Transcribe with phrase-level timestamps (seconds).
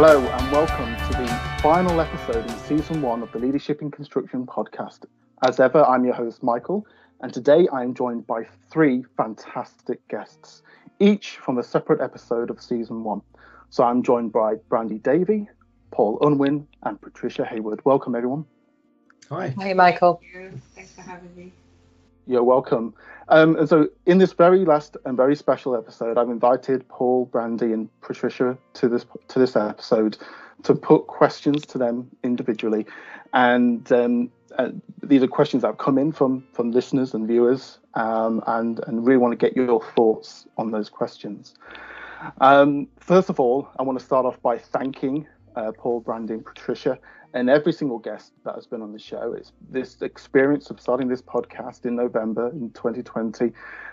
[0.00, 1.26] Hello and welcome to the
[1.60, 5.06] final episode in season one of the Leadership in Construction podcast.
[5.44, 6.86] As ever, I'm your host, Michael,
[7.20, 10.62] and today I am joined by three fantastic guests,
[11.00, 13.22] each from a separate episode of season one.
[13.70, 15.48] So I'm joined by Brandy Davey,
[15.90, 17.84] Paul Unwin, and Patricia Hayward.
[17.84, 18.44] Welcome, everyone.
[19.30, 19.52] Hi.
[19.58, 20.20] Hi, Michael.
[20.76, 21.50] Thanks for having me.
[22.28, 22.94] You're welcome.
[23.28, 27.72] Um, and so, in this very last and very special episode, I've invited Paul, Brandy,
[27.72, 30.16] and Patricia to this to this episode
[30.62, 32.86] to put questions to them individually,
[33.34, 34.70] and um, uh,
[35.02, 39.06] these are questions that have come in from from listeners and viewers, um, and and
[39.06, 41.54] really want to get your thoughts on those questions.
[42.40, 46.44] Um, first of all, I want to start off by thanking uh, Paul, Brandy, and
[46.44, 46.98] Patricia
[47.34, 49.34] and every single guest that has been on the show.
[49.34, 53.52] It's this experience of starting this podcast in November in 2020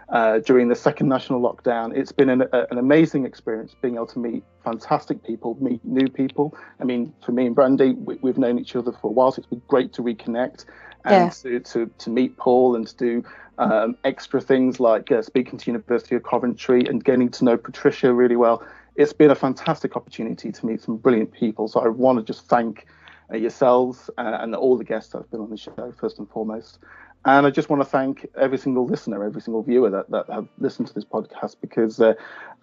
[0.09, 1.95] uh, during the second national lockdown.
[1.95, 6.08] It's been an, a, an, amazing experience being able to meet fantastic people, meet new
[6.08, 6.55] people.
[6.80, 9.39] I mean, for me and Brandy, we, have known each other for a while, so
[9.39, 10.66] it's been great to reconnect
[11.03, 11.30] and yeah.
[11.30, 13.23] to, to, to meet Paul and to do
[13.58, 18.14] um, extra things like uh, speaking to University of Coventry and getting to know Patricia
[18.14, 18.64] really well.
[18.95, 21.67] It's been a fantastic opportunity to meet some brilliant people.
[21.67, 22.86] So I want to just thank
[23.33, 26.79] yourselves uh, and all the guests that have been on the show, first and foremost.
[27.25, 30.47] And I just want to thank every single listener, every single viewer that, that have
[30.59, 32.13] listened to this podcast because uh,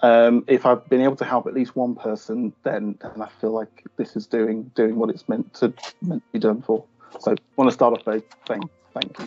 [0.02, 3.50] um, if I've been able to help at least one person, then, then I feel
[3.50, 6.84] like this is doing doing what it's meant to meant to be done for.
[7.18, 9.26] So I want to start off by saying thank you.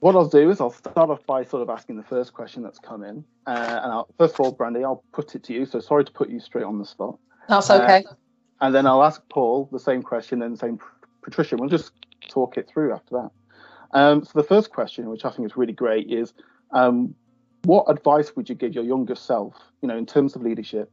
[0.00, 2.78] What I'll do is I'll start off by sort of asking the first question that's
[2.78, 3.24] come in.
[3.46, 5.64] Uh, and I'll, first of all, Brandy, I'll put it to you.
[5.64, 7.18] So sorry to put you straight on the spot.
[7.48, 8.04] That's okay.
[8.06, 8.14] Uh,
[8.64, 10.78] and then I'll ask Paul the same question and same
[11.22, 11.56] Patricia.
[11.56, 11.92] We'll just
[12.28, 13.30] talk it through after that.
[13.98, 16.32] Um, so the first question, which I think is really great, is
[16.70, 17.14] um,
[17.64, 20.90] what advice would you give your younger self, you know, in terms of leadership,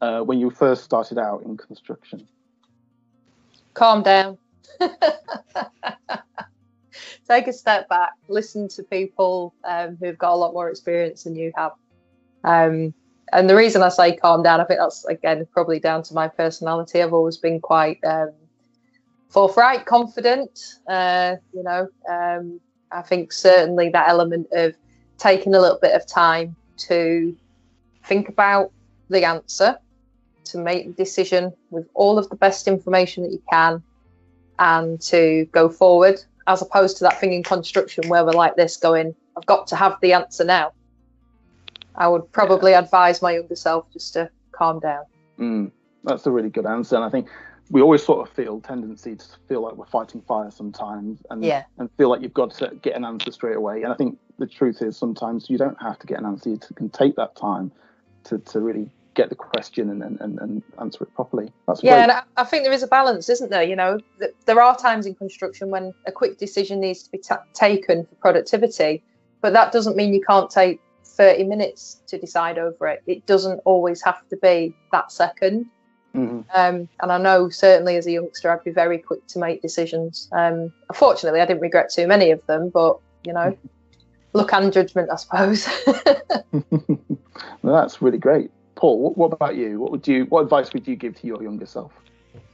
[0.00, 2.26] uh, when you first started out in construction?
[3.74, 4.38] Calm down.
[7.28, 8.12] Take a step back.
[8.28, 11.72] Listen to people um, who've got a lot more experience than you have.
[13.32, 16.28] And the reason I say calm down, I think that's again probably down to my
[16.28, 17.02] personality.
[17.02, 18.32] I've always been quite um,
[19.28, 20.58] forthright, confident.
[20.88, 22.60] Uh, you know, um,
[22.90, 24.74] I think certainly that element of
[25.18, 26.56] taking a little bit of time
[26.88, 27.36] to
[28.04, 28.72] think about
[29.08, 29.78] the answer,
[30.44, 33.82] to make the decision with all of the best information that you can,
[34.58, 38.76] and to go forward, as opposed to that thing in construction where we're like this,
[38.76, 40.72] going, "I've got to have the answer now."
[42.00, 42.80] I would probably yeah.
[42.80, 45.04] advise my younger self just to calm down.
[45.38, 45.70] Mm,
[46.02, 47.28] that's a really good answer, and I think
[47.70, 51.64] we always sort of feel tendency to feel like we're fighting fire sometimes, and yeah.
[51.78, 53.82] and feel like you've got to get an answer straight away.
[53.82, 56.58] And I think the truth is sometimes you don't have to get an answer; you
[56.74, 57.70] can take that time
[58.24, 61.52] to to really get the question and, and, and answer it properly.
[61.66, 62.14] That's yeah, great.
[62.14, 63.62] and I think there is a balance, isn't there?
[63.62, 63.98] You know,
[64.46, 67.20] there are times in construction when a quick decision needs to be
[67.52, 69.02] taken for productivity,
[69.42, 70.80] but that doesn't mean you can't take
[71.20, 73.02] 30 minutes to decide over it.
[73.06, 75.66] It doesn't always have to be that 2nd
[76.16, 76.40] mm-hmm.
[76.54, 80.30] um, and I know certainly as a youngster, I'd be very quick to make decisions.
[80.32, 83.54] Um, unfortunately, I didn't regret too many of them, but you know,
[84.32, 85.68] luck and judgment, I suppose.
[87.60, 88.50] well, that's really great.
[88.74, 89.78] Paul, what, what, about you?
[89.78, 90.24] What would you?
[90.24, 91.92] What advice would you give to your younger self?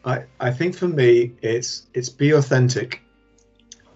[0.05, 3.01] I, I think for me, it's it's be authentic.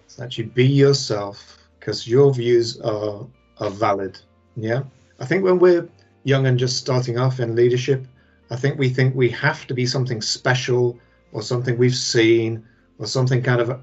[0.05, 4.17] It's actually be yourself because your views are are valid
[4.55, 4.83] yeah.
[5.19, 5.87] I think when we're
[6.23, 8.05] young and just starting off in leadership,
[8.49, 10.99] I think we think we have to be something special
[11.31, 12.65] or something we've seen
[12.99, 13.79] or something kind of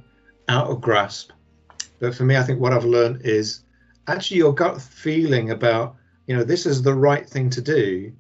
[0.48, 1.32] out of grasp.
[2.00, 3.60] But for me, I think what I've learned is
[4.06, 8.12] actually your gut feeling about, you know, this is the right thing to do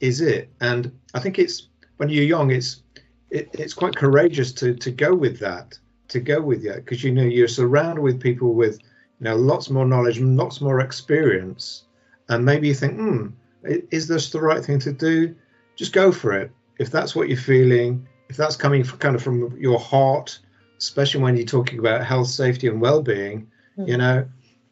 [0.00, 0.50] is it.
[0.60, 2.82] And I think it's when you're young, it's
[3.30, 5.78] it, it's quite courageous to to go with that,
[6.08, 8.78] to go with that, because you know you're surrounded with people with
[9.18, 11.84] you know lots more knowledge, lots more experience,
[12.28, 13.28] and maybe you think, hmm,
[13.64, 15.34] is this the right thing to do?
[15.76, 16.50] Just go for it.
[16.78, 20.38] If that's what you're feeling, if that's coming from, kind of from your heart,
[20.78, 23.88] especially when you're talking about health, safety, and well-being, mm.
[23.88, 24.26] you know,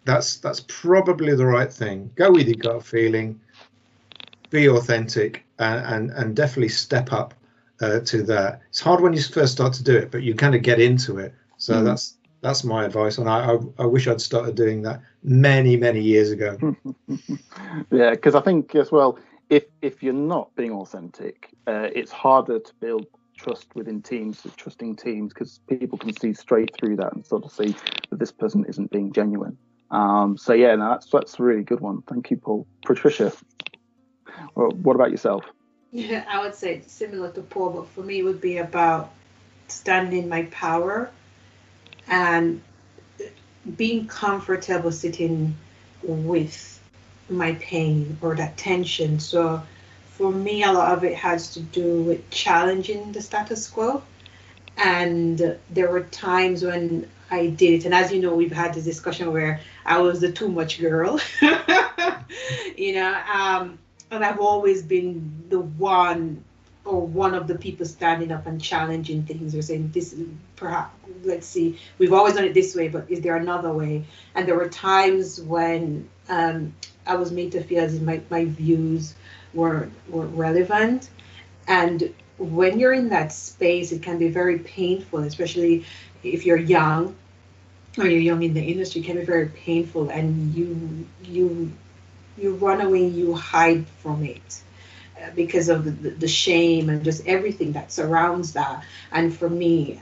[0.04, 2.10] that's that's probably the right thing.
[2.14, 3.40] Go with your gut feeling,
[4.50, 7.32] be authentic, and and, and definitely step up
[7.80, 8.60] uh, to that.
[8.68, 11.18] It's hard when you first start to do it, but you kind of get into
[11.18, 11.34] it.
[11.56, 11.84] So mm.
[11.84, 16.00] that's that's my advice, and I, I, I wish I'd started doing that many many
[16.00, 16.58] years ago.
[17.90, 19.18] yeah, because I think as well,
[19.48, 23.06] if if you're not being authentic, uh, it's harder to build
[23.38, 27.50] trust within teams, trusting teams, because people can see straight through that and sort of
[27.50, 27.74] see
[28.10, 29.56] that this person isn't being genuine.
[29.90, 32.02] Um, so yeah, no, that's that's a really good one.
[32.02, 32.66] Thank you, Paul.
[32.84, 33.32] Patricia,
[34.54, 35.46] well, what about yourself?
[35.92, 39.12] Yeah, I would say similar to Paul, but for me, it would be about
[39.68, 41.10] standing my power
[42.08, 42.60] and
[43.76, 45.56] being comfortable sitting
[46.02, 46.80] with
[47.28, 49.18] my pain or that tension.
[49.18, 49.62] So
[50.06, 54.02] for me, a lot of it has to do with challenging the status quo.
[54.76, 57.84] And there were times when I did it.
[57.84, 61.20] And as you know, we've had this discussion where I was the too much girl,
[62.76, 63.78] you know, um,
[64.10, 66.44] and I've always been the one
[66.84, 70.14] or one of the people standing up and challenging things or saying this
[70.56, 74.04] perhaps let's see we've always done it this way but is there another way?
[74.34, 76.74] And there were times when um,
[77.06, 79.14] i was made to feel as if my, my views
[79.52, 81.10] were were relevant.
[81.66, 85.84] And when you're in that space it can be very painful especially
[86.22, 87.14] if you're young
[87.96, 91.72] or you're young in the industry it can be very painful and you you
[92.36, 94.63] you run away you hide from it
[95.34, 98.84] because of the, the shame and just everything that surrounds that.
[99.12, 100.00] And for me,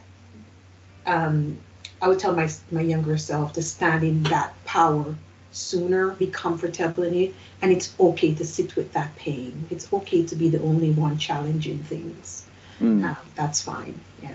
[1.06, 1.58] um,
[2.00, 5.14] I would tell my my younger self to stand in that power
[5.52, 9.66] sooner, be comfortable in it, and it's okay to sit with that pain.
[9.70, 12.46] It's okay to be the only one challenging things.
[12.80, 13.10] Mm.
[13.10, 13.98] Uh, that's fine.
[14.22, 14.34] Yeah.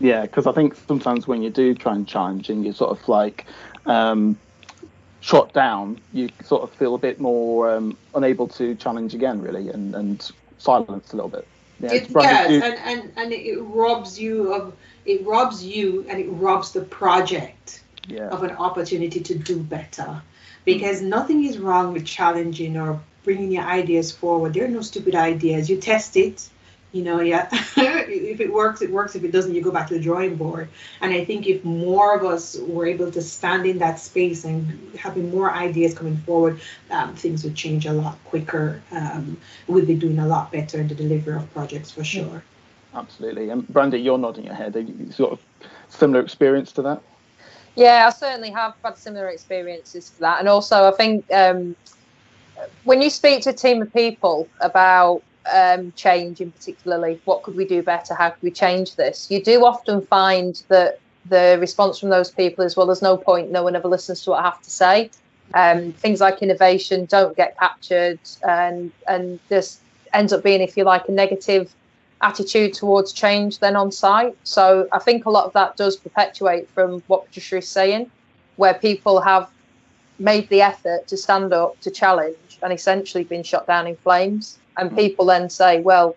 [0.00, 3.46] Yeah, because I think sometimes when you do try and challenge you're sort of like
[3.86, 4.38] um,
[5.24, 9.70] shot down, you sort of feel a bit more um, unable to challenge again, really,
[9.70, 11.48] and, and silenced a little bit.
[11.80, 12.62] Yeah, it does, you...
[12.62, 14.74] and, and, and it robs you of
[15.06, 18.28] it robs you and it robs the project yeah.
[18.28, 20.22] of an opportunity to do better.
[20.66, 21.06] Because mm.
[21.06, 24.52] nothing is wrong with challenging or bringing your ideas forward.
[24.52, 25.70] There are no stupid ideas.
[25.70, 26.48] You test it,
[26.94, 27.48] you know, yeah.
[27.76, 29.16] if it works, it works.
[29.16, 30.68] If it doesn't, you go back to the drawing board.
[31.00, 34.96] And I think if more of us were able to stand in that space and
[34.96, 36.60] having more ideas coming forward,
[36.90, 38.80] um, things would change a lot quicker.
[38.92, 39.36] Um,
[39.66, 42.44] we'd be doing a lot better in the delivery of projects for sure.
[42.94, 43.50] Absolutely.
[43.50, 44.76] And Brandy, you're nodding your head.
[44.76, 45.40] Are you sort of
[45.88, 47.02] similar experience to that?
[47.74, 50.38] Yeah, I certainly have had similar experiences to that.
[50.38, 51.74] And also, I think um,
[52.84, 57.56] when you speak to a team of people about um, change in particularly what could
[57.56, 58.14] we do better?
[58.14, 59.30] How could we change this?
[59.30, 63.50] You do often find that the response from those people is well there's no point.
[63.50, 65.10] No one ever listens to what i have to say.
[65.52, 69.80] Um, things like innovation don't get captured and and this
[70.12, 71.74] ends up being if you like a negative
[72.22, 74.36] attitude towards change then on site.
[74.44, 78.10] So i think a lot of that does perpetuate from what patricia is saying
[78.56, 79.50] where people have
[80.18, 84.58] made the effort to stand up to challenge and essentially been shot down in flames
[84.76, 84.96] and mm.
[84.96, 86.16] people then say, "Well,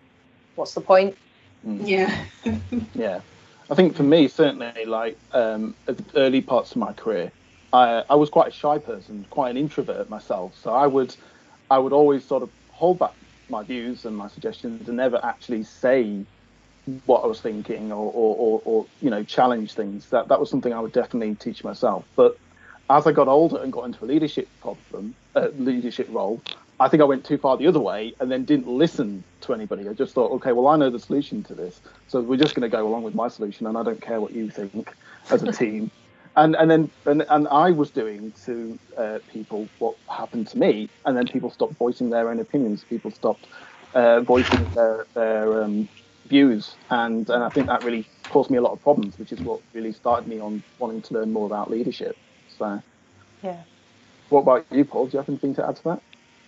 [0.56, 1.18] what's the point?"
[1.66, 1.88] Mm.
[1.88, 2.26] Yeah.
[2.96, 3.22] yeah,
[3.70, 7.32] I think for me, certainly, like um, at the early parts of my career,
[7.74, 10.58] I, I was quite a shy person, quite an introvert myself.
[10.62, 11.16] So I would,
[11.70, 13.12] I would always sort of hold back
[13.50, 16.24] my views and my suggestions and never actually say
[17.06, 20.10] what I was thinking or, or, or, or, you know challenge things.
[20.10, 22.06] That that was something I would definitely teach myself.
[22.16, 22.38] But
[22.90, 26.42] as I got older and got into a leadership problem, uh, leadership role,
[26.80, 29.90] I think I went too far the other way and then didn't listen to anybody.
[29.90, 32.70] I just thought, okay, well, I know the solution to this, so we're just going
[32.70, 34.96] to go along with my solution, and I don't care what you think
[35.32, 35.92] as a team.
[36.36, 40.92] and and then and, and I was doing to uh, people what happened to me,
[41.06, 42.86] and then people stopped voicing their own opinions.
[42.86, 43.48] People stopped
[43.96, 45.90] uh, voicing their their um,
[46.28, 49.42] views, and and I think that really caused me a lot of problems, which is
[49.42, 52.18] what really started me on wanting to learn more about leadership.
[52.48, 52.82] So,
[53.42, 53.64] yeah.
[54.30, 55.08] What about you, Paul?
[55.08, 56.04] Do you have anything to add to that?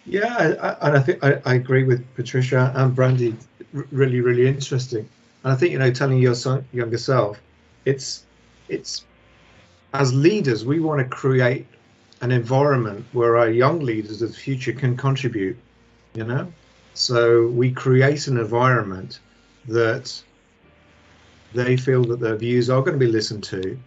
[0.05, 3.35] Yeah, I, and I think I, I, agree with Patricia and Brandy.
[3.73, 5.07] really, really interesting.
[5.43, 7.39] And I think you know, telling your son, younger self,
[7.85, 8.25] it's
[8.67, 9.05] it's
[9.93, 11.67] as leaders, we want to create
[12.21, 15.57] an environment where our young leaders of the future can contribute.
[16.15, 16.51] You know,
[16.93, 19.19] so we create an environment
[19.67, 20.21] that
[21.53, 23.77] they feel that their views are going to be listened to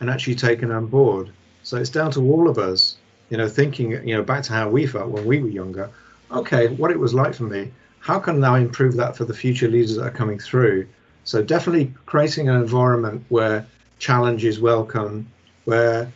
[0.00, 1.30] and actually taken on board.
[1.62, 2.96] So it's down to all of us
[3.30, 5.90] you know, thinking, you know, back to how we felt when we were younger.
[6.30, 7.70] Okay, what it was like for me.
[8.00, 10.86] How can I improve that for the future leaders that are coming through?
[11.24, 13.66] So definitely creating an environment where
[13.98, 15.26] challenge is welcome,
[15.64, 16.10] where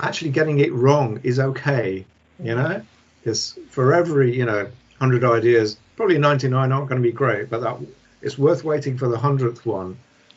[0.00, 2.04] actually getting it wrong is okay.
[2.42, 2.82] You know,
[3.20, 7.60] because for every you know hundred ideas, probably 99 aren't going to be great, but
[7.60, 7.78] that
[8.22, 9.96] it's worth waiting for the hundredth one,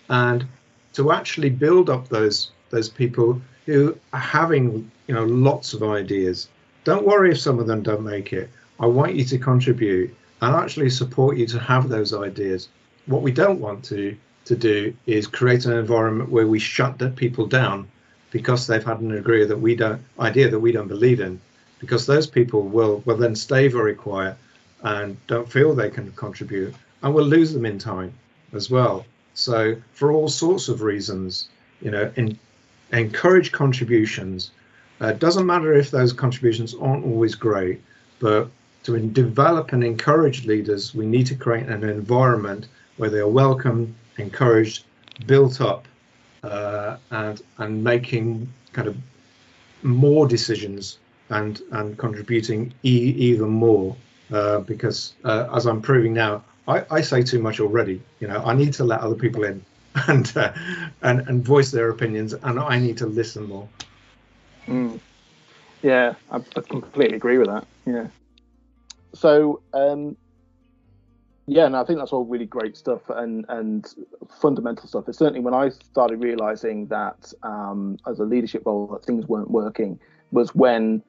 [0.09, 0.45] and
[0.93, 6.49] to actually build up those those people who are having you know lots of ideas.
[6.83, 8.49] Don't worry if some of them don't make it.
[8.79, 12.67] I want you to contribute and actually support you to have those ideas.
[13.05, 14.15] What we don't want to
[14.45, 17.87] to do is create an environment where we shut people down
[18.31, 21.39] because they've had an idea that we don't idea that we don't believe in,
[21.79, 24.35] because those people will will then stay very quiet
[24.81, 28.13] and don't feel they can contribute and we'll lose them in time
[28.53, 29.05] as well.
[29.33, 31.49] So for all sorts of reasons,
[31.81, 32.37] you know, in,
[32.93, 34.51] encourage contributions.
[35.01, 37.81] Uh, doesn't matter if those contributions aren't always great,
[38.19, 38.49] but
[38.83, 43.95] to develop and encourage leaders, we need to create an environment where they are welcome,
[44.17, 44.85] encouraged,
[45.25, 45.87] built up,
[46.43, 48.97] uh, and and making kind of
[49.81, 53.95] more decisions and and contributing e- even more.
[54.31, 58.01] Uh, because uh, as I'm proving now, I, I say too much already.
[58.19, 59.63] You know, I need to let other people in
[60.07, 60.53] and uh,
[61.01, 63.67] and and voice their opinions, and I need to listen more.
[64.67, 64.99] Mm.
[65.81, 67.67] Yeah, I, completely agree with that.
[67.85, 68.07] Yeah.
[69.13, 70.15] So, um,
[71.45, 73.85] yeah, and I think that's all really great stuff and and
[74.41, 75.07] fundamental stuff.
[75.07, 79.51] It's certainly when I started realizing that um, as a leadership role that things weren't
[79.51, 79.99] working
[80.31, 81.03] was when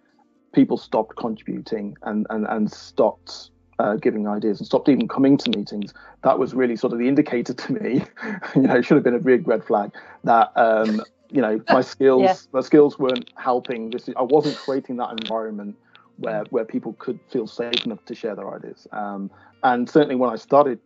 [0.53, 5.51] people stopped contributing and and and stopped uh, giving ideas and stopped even coming to
[5.57, 5.93] meetings.
[6.23, 8.05] That was really sort of the indicator to me.
[8.55, 9.93] you know, it should have been a big red flag
[10.25, 12.35] that um, you know my skills yeah.
[12.53, 13.91] my skills weren't helping.
[13.91, 15.77] This I wasn't creating that environment
[16.17, 18.87] where where people could feel safe enough to share their ideas.
[18.93, 19.31] Um,
[19.63, 20.79] and certainly when I started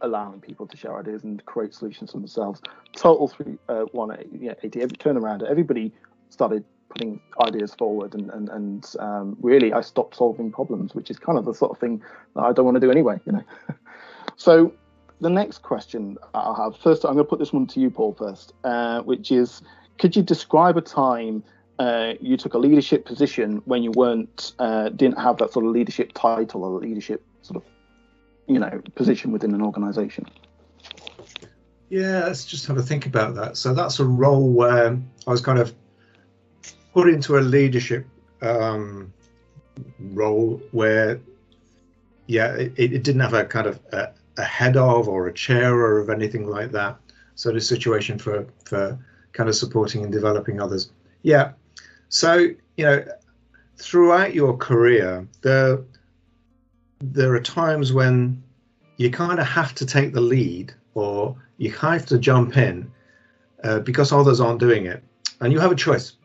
[0.00, 2.60] allowing people to share ideas and create solutions for themselves,
[2.96, 5.48] total three uh, one yeah, eighty every turnaround.
[5.48, 5.92] Everybody
[6.30, 11.18] started putting ideas forward and and, and um, really I stopped solving problems, which is
[11.18, 12.02] kind of the sort of thing
[12.34, 13.20] that I don't want to do anyway.
[13.26, 13.44] You know.
[14.36, 14.72] so
[15.20, 18.14] the next question I'll have first, I'm going to put this one to you, Paul,
[18.14, 19.62] first, uh, which is,
[19.98, 21.42] could you describe a time
[21.78, 25.72] uh, you took a leadership position when you weren't uh, didn't have that sort of
[25.72, 27.62] leadership title or leadership sort of
[28.46, 30.24] you know position within an organization
[31.88, 35.40] yeah let's just have a think about that so that's a role where i was
[35.40, 35.74] kind of
[36.94, 38.06] put into a leadership
[38.40, 39.12] um,
[39.98, 41.20] role where
[42.26, 45.74] yeah it, it didn't have a kind of a, a head of or a chair
[45.74, 46.96] or of anything like that.
[47.34, 48.98] So the situation for for
[49.32, 50.92] kind of supporting and developing others.
[51.22, 51.52] Yeah.
[52.08, 52.34] So
[52.76, 53.04] you know,
[53.76, 55.80] throughout your career, there
[57.00, 58.42] there are times when
[58.96, 62.90] you kind of have to take the lead, or you have to jump in
[63.64, 65.02] uh, because others aren't doing it,
[65.40, 66.16] and you have a choice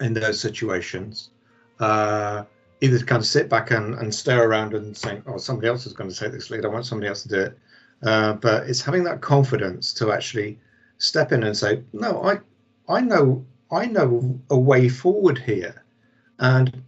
[0.00, 1.30] in those situations.
[1.78, 2.44] Uh,
[2.80, 5.86] either to kind of sit back and, and stare around and say, "Oh, somebody else
[5.86, 6.64] is going to take this lead.
[6.64, 7.58] I want somebody else to do it."
[8.02, 10.58] Uh, but it's having that confidence to actually
[10.98, 12.40] step in and say, "No, I
[12.88, 15.84] I know I know a way forward here,
[16.38, 16.82] and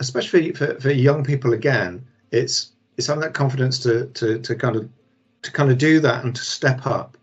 [0.00, 4.76] especially for, for young people again, it's it's having that confidence to to to kind
[4.76, 4.88] of
[5.42, 7.16] to kind of do that and to step up.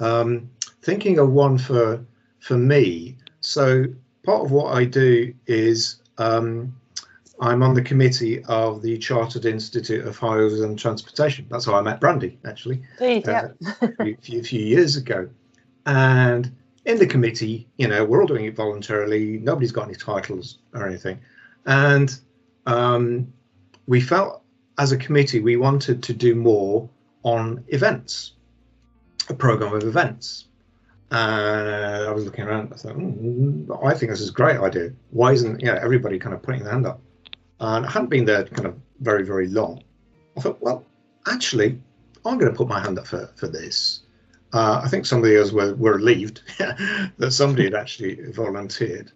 [0.00, 0.48] Um,
[0.82, 2.04] thinking of one for
[2.40, 3.86] for me, so
[4.28, 6.76] part of what I do is um,
[7.40, 11.46] I'm on the committee of the Chartered Institute of Highways and Transportation.
[11.48, 13.48] That's how I met Brandy, actually, yeah.
[13.80, 15.30] uh, a, few, a few years ago.
[15.86, 16.54] And
[16.84, 19.38] in the committee, you know, we're all doing it voluntarily.
[19.38, 21.18] Nobody's got any titles or anything,
[21.64, 22.14] and
[22.66, 23.32] um,
[23.86, 24.42] we felt
[24.76, 26.86] as a committee we wanted to do more
[27.22, 28.32] on events,
[29.30, 30.47] a program of events.
[31.10, 32.72] And I was looking around.
[32.72, 34.92] I thought, mm, I think this is a great idea.
[35.10, 37.00] Why isn't you know, everybody kind of putting their hand up?
[37.60, 39.82] And I hadn't been there kind of very very long.
[40.36, 40.84] I thought, well,
[41.26, 41.80] actually,
[42.24, 44.00] I'm going to put my hand up for for this.
[44.52, 49.12] Uh, I think some of the others were, were relieved that somebody had actually volunteered.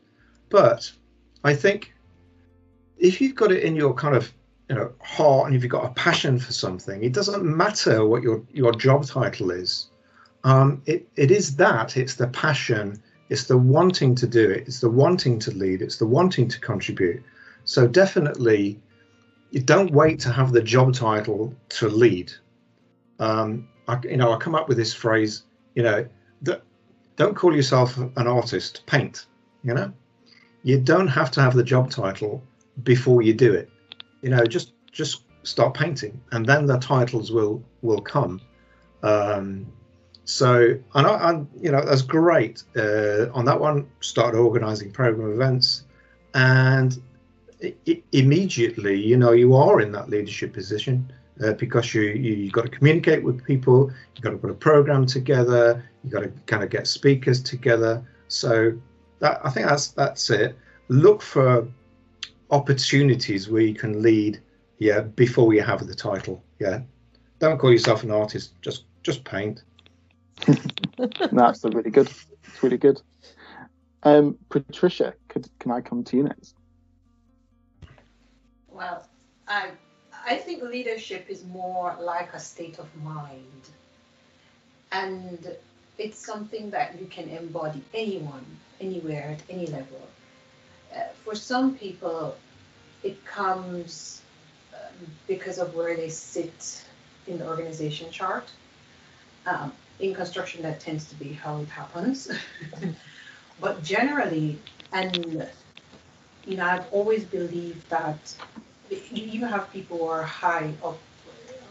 [0.50, 0.92] But
[1.42, 1.94] I think
[2.98, 4.32] if you've got it in your kind of
[4.68, 8.22] you know heart and if you've got a passion for something, it doesn't matter what
[8.22, 9.88] your your job title is.
[10.44, 14.80] Um, it it is that it's the passion, it's the wanting to do it, it's
[14.80, 17.22] the wanting to lead, it's the wanting to contribute.
[17.64, 18.80] So definitely,
[19.50, 22.32] you don't wait to have the job title to lead.
[23.20, 25.44] Um, I, you know, I come up with this phrase,
[25.74, 26.06] you know,
[26.42, 26.62] that
[27.16, 29.26] don't call yourself an artist, paint.
[29.62, 29.92] You know,
[30.64, 32.42] you don't have to have the job title
[32.82, 33.70] before you do it.
[34.22, 38.40] You know, just just start painting, and then the titles will will come.
[39.04, 39.66] Um,
[40.24, 42.62] so, and I, I, you know, that's great.
[42.76, 45.84] Uh, on that one, started organising program events,
[46.34, 47.00] and
[47.60, 51.12] it, immediately, you know, you are in that leadership position
[51.42, 54.54] uh, because you, you you've got to communicate with people, you've got to put a
[54.54, 58.02] program together, you've got to kind of get speakers together.
[58.28, 58.72] So
[59.18, 60.56] that I think that's that's it.
[60.88, 61.66] Look for
[62.50, 64.40] opportunities where you can lead,
[64.78, 66.42] yeah, before you have the title.
[66.60, 66.80] Yeah,
[67.38, 68.54] don't call yourself an artist.
[68.62, 69.62] Just just paint.
[71.32, 72.10] that's really good.
[72.44, 73.00] It's really good.
[74.02, 76.56] Um, Patricia, could, can I come to you next?
[78.68, 79.06] Well,
[79.46, 79.70] I I
[80.24, 83.64] I think leadership is more like a state of mind.
[84.92, 85.56] And
[85.98, 88.44] it's something that you can embody anyone,
[88.80, 90.06] anywhere, at any level.
[90.94, 92.36] Uh, for some people,
[93.02, 94.22] it comes
[94.74, 96.84] um, because of where they sit
[97.26, 98.48] in the organization chart.
[99.46, 99.72] Um,
[100.02, 102.30] in construction, that tends to be how it happens.
[103.60, 104.58] but generally,
[104.92, 105.46] and
[106.46, 108.34] you know, I've always believed that
[108.90, 110.98] you have people who are high up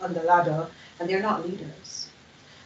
[0.02, 0.68] on the ladder
[1.00, 2.08] and they're not leaders.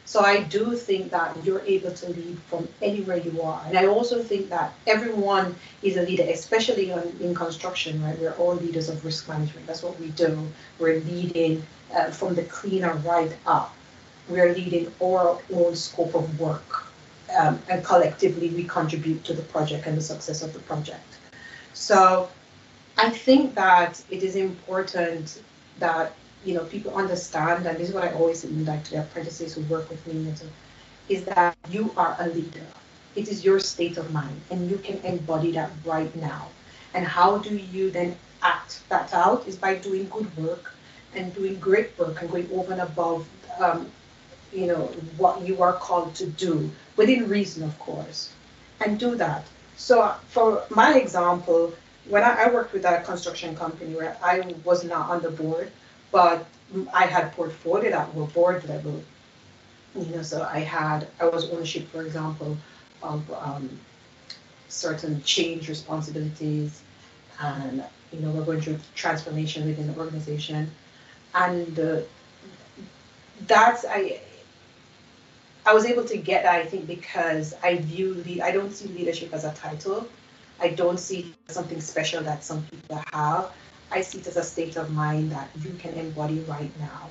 [0.05, 3.61] So I do think that you're able to lead from anywhere you are.
[3.65, 8.17] And I also think that everyone is a leader, especially on, in construction, right?
[8.19, 9.65] We're all leaders of risk management.
[9.65, 10.47] That's what we do.
[10.77, 13.75] We're leading uh, from the cleaner right up.
[14.29, 16.85] We're leading our own scope of work.
[17.37, 21.03] Um, and collectively, we contribute to the project and the success of the project.
[21.73, 22.29] So
[22.97, 25.41] I think that it is important
[25.79, 26.13] that
[26.45, 29.61] you know people understand, and this is what I always like to the apprentices who
[29.63, 30.33] work with me,
[31.09, 32.65] is that you are a leader.
[33.15, 36.47] It is your state of mind, and you can embody that right now.
[36.93, 39.47] And how do you then act that out?
[39.47, 40.73] Is by doing good work
[41.13, 43.27] and doing great work and going over and above,
[43.59, 43.91] um,
[44.53, 44.85] you know,
[45.17, 48.31] what you are called to do within reason, of course,
[48.81, 49.45] and do that.
[49.77, 51.73] So, for my example,
[52.07, 55.71] when I, I, worked with a construction company where I was not on the board,
[56.11, 56.45] but
[56.93, 59.03] I had portfolio that were board level.
[59.95, 62.57] You know, so I had I was ownership, for example,
[63.01, 63.79] of um,
[64.67, 66.81] certain change responsibilities,
[67.39, 70.69] and you know we're going through transformation within the organization,
[71.33, 71.99] and uh,
[73.47, 74.19] that's I.
[75.67, 78.87] I was able to get that I think because I view lead I don't see
[78.87, 80.07] leadership as a title.
[80.59, 83.51] I don't see something special that some people have.
[83.91, 87.09] I see it as a state of mind that you can embody right now.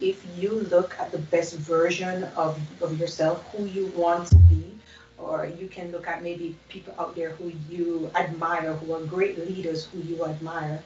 [0.00, 4.78] If you look at the best version of, of yourself, who you want to be,
[5.18, 9.38] or you can look at maybe people out there who you admire, who are great
[9.46, 10.82] leaders who you admire,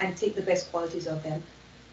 [0.00, 1.42] and take the best qualities of them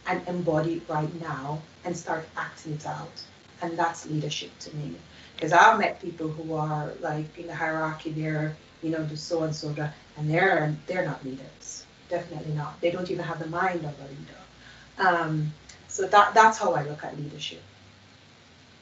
[0.07, 3.23] and embody it right now and start acting it out.
[3.63, 4.93] And that's leadership to me.
[5.35, 9.43] Because I've met people who are like in the hierarchy, they're you know, do so
[9.43, 9.73] and so,
[10.17, 11.85] and they're they're not leaders.
[12.09, 12.79] Definitely not.
[12.81, 15.17] They don't even have the mind of a leader.
[15.17, 15.53] Um,
[15.87, 17.61] so that that's how I look at leadership.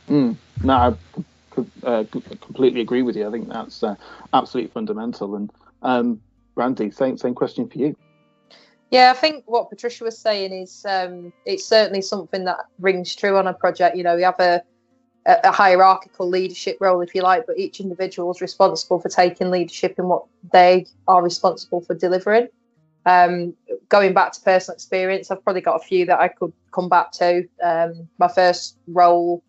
[0.09, 0.93] Mm, no, I
[1.51, 2.03] could, uh,
[2.41, 3.27] completely agree with you.
[3.27, 3.95] I think that's uh,
[4.33, 5.35] absolutely fundamental.
[5.35, 5.51] And
[5.83, 6.21] um,
[6.55, 7.95] Brandy, same same question for you.
[8.89, 13.37] Yeah, I think what Patricia was saying is um, it's certainly something that rings true
[13.37, 13.95] on a project.
[13.95, 14.61] You know, we have a
[15.25, 19.51] a, a hierarchical leadership role, if you like, but each individual is responsible for taking
[19.51, 22.47] leadership in what they are responsible for delivering.
[23.05, 23.55] Um,
[23.89, 27.11] going back to personal experience, I've probably got a few that I could come back
[27.13, 27.47] to.
[27.63, 29.43] Um, my first role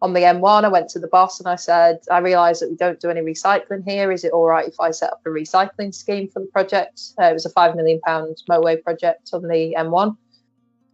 [0.00, 2.76] on the M1, I went to the boss and I said, I realise that we
[2.76, 4.12] don't do any recycling here.
[4.12, 7.00] Is it all right if I set up a recycling scheme for the project?
[7.18, 10.16] Uh, it was a £5 million motorway project on the M1.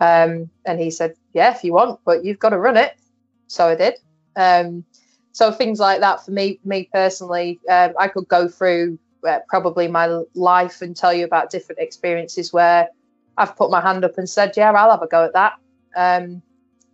[0.00, 2.96] Um, and he said, Yeah, if you want, but you've got to run it.
[3.48, 3.94] So I did.
[4.40, 4.84] Um,
[5.32, 8.98] so things like that for me, me personally, um, I could go through
[9.28, 12.88] uh, probably my life and tell you about different experiences where
[13.36, 15.52] I've put my hand up and said, "Yeah, I'll have a go at that,"
[15.96, 16.42] um,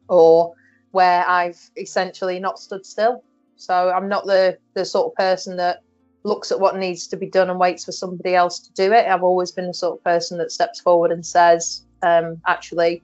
[0.09, 0.55] or
[0.91, 3.23] where I've essentially not stood still.
[3.57, 5.81] So I'm not the the sort of person that
[6.25, 9.07] looks at what needs to be done and waits for somebody else to do it.
[9.07, 13.03] I've always been the sort of person that steps forward and says, um, "Actually,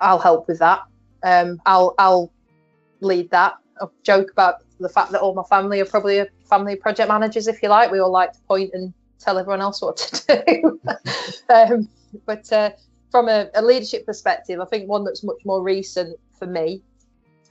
[0.00, 0.82] I'll help with that.
[1.24, 2.30] Um, I'll I'll
[3.02, 3.54] lead that.
[3.80, 7.62] I joke about the fact that all my family are probably family project managers, if
[7.62, 7.90] you like.
[7.90, 10.80] We all like to point and tell everyone else what to do.
[11.48, 11.88] um,
[12.26, 12.70] but uh,
[13.10, 16.82] from a, a, leadership perspective, I think one that's much more recent for me,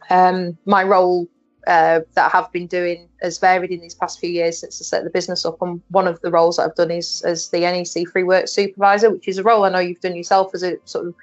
[0.10, 1.28] um, my role
[1.68, 4.84] uh, that I have been doing has varied in these past few years since I
[4.84, 5.62] set the business up.
[5.62, 9.28] And one of the roles that I've done is as the NEC3 Work Supervisor, which
[9.28, 11.16] is a role I know you've done yourself as a sort of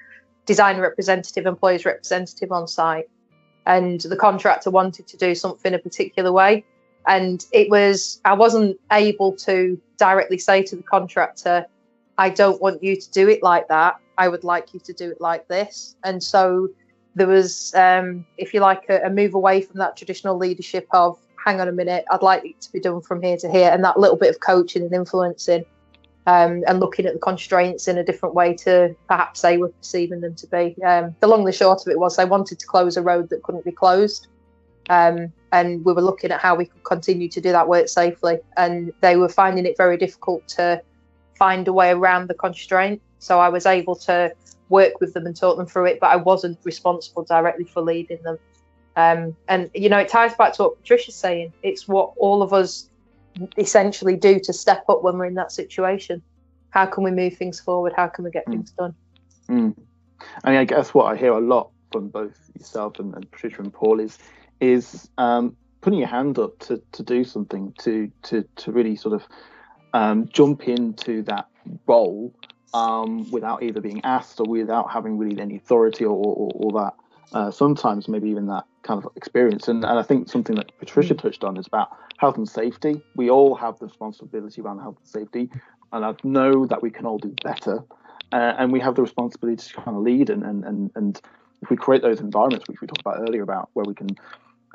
[0.45, 3.09] design representative, employees representative on site
[3.69, 6.65] and the contractor wanted to do something a particular way.
[7.07, 11.65] And it was, I wasn't able to directly say to the contractor,
[12.17, 13.97] I don't want you to do it like that.
[14.17, 15.95] I would like you to do it like this.
[16.03, 16.67] And so
[17.13, 21.19] there was, um, if you like, a, a move away from that traditional leadership of,
[21.45, 23.83] hang on a minute, I'd like it to be done from here to here, and
[23.83, 25.63] that little bit of coaching and influencing
[26.29, 30.21] um, and looking at the constraints in a different way to perhaps they were perceiving
[30.21, 30.75] them to be.
[30.83, 33.41] Um, the long the short of it was they wanted to close a road that
[33.41, 34.27] couldn't be closed.
[34.91, 38.37] Um, and we were looking at how we could continue to do that work safely.
[38.57, 40.83] And they were finding it very difficult to
[41.35, 43.01] find a way around the constraint.
[43.17, 44.31] So I was able to
[44.69, 48.21] work with them and talk them through it, but I wasn't responsible directly for leading
[48.21, 48.37] them.
[48.95, 51.53] Um, and you know, it ties back to what Patricia's saying.
[51.63, 52.88] It's what all of us
[53.57, 56.21] essentially do to step up when we're in that situation.
[56.71, 57.93] How can we move things forward?
[57.95, 58.51] How can we get mm.
[58.51, 58.93] things done?
[59.49, 59.75] Mm.
[60.43, 63.61] I mean, I guess what I hear a lot from both yourself and, and Patricia
[63.61, 64.17] and Paul is
[64.59, 69.15] is um, putting your hand up to, to do something to to to really sort
[69.15, 69.27] of
[69.93, 71.47] um, jump into that
[71.87, 72.33] role
[72.73, 76.93] um, without either being asked or without having really any authority or, or, or that.
[77.31, 79.67] Uh, sometimes maybe even that kind of experience.
[79.67, 81.21] And, and I think something that Patricia mm.
[81.21, 83.01] touched on is about health and safety.
[83.15, 85.49] We all have the responsibility around health and safety,
[85.91, 87.83] and I know that we can all do better.
[88.31, 91.19] Uh, and we have the responsibility to kind of lead and, and, and, and
[91.63, 94.09] if we create those environments which we talked about earlier about where we can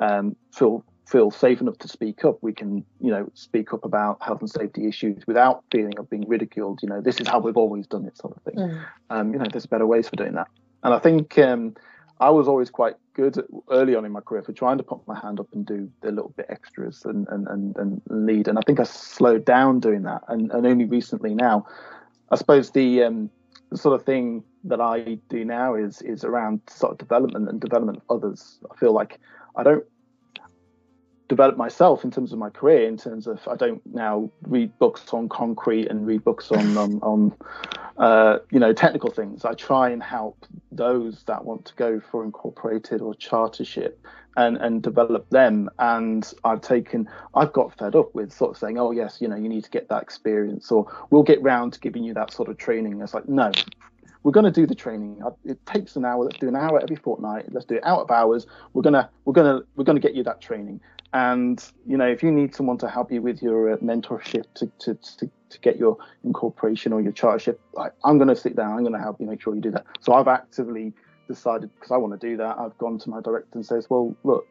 [0.01, 4.21] um, feel feel safe enough to speak up, we can, you know, speak up about
[4.23, 6.79] health and safety issues without feeling of being ridiculed.
[6.81, 8.55] You know, this is how we've always done it, sort of thing.
[8.55, 8.85] Mm.
[9.11, 10.47] Um, you know, there's better ways for doing that.
[10.83, 11.75] And I think um,
[12.19, 15.05] I was always quite good at, early on in my career for trying to put
[15.07, 18.47] my hand up and do the little bit extras and and, and, and lead.
[18.47, 20.23] And I think I slowed down doing that.
[20.27, 21.67] And, and only recently now,
[22.31, 23.29] I suppose the, um,
[23.73, 28.01] sort of thing that I do now is is around sort of development and development
[28.07, 28.59] of others.
[28.71, 29.19] I feel like
[29.55, 29.85] I don't
[31.27, 35.13] develop myself in terms of my career in terms of I don't now read books
[35.13, 37.35] on concrete and read books on on, on
[37.97, 39.45] uh, you know technical things.
[39.45, 43.93] I try and help those that want to go for incorporated or chartership
[44.37, 45.69] and and develop them.
[45.79, 49.35] And I've taken I've got fed up with sort of saying, oh yes, you know
[49.35, 52.49] you need to get that experience or we'll get round to giving you that sort
[52.49, 53.01] of training.
[53.01, 53.51] It's like no,
[54.25, 55.21] we're going to do the training.
[55.45, 56.23] It takes an hour.
[56.23, 57.45] Let's do an hour every fortnight.
[57.53, 58.47] Let's do it out of hours.
[58.73, 60.81] We're gonna we're gonna we're gonna get you that training.
[61.13, 64.65] And you know, if you need someone to help you with your uh, mentorship to,
[64.79, 68.73] to, to, to, get your incorporation or your chartership, I, I'm going to sit down.
[68.73, 69.85] I'm going to help you make sure you do that.
[70.01, 70.91] So I've actively
[71.27, 72.57] decided because I want to do that.
[72.57, 74.45] I've gone to my director and says, well, look,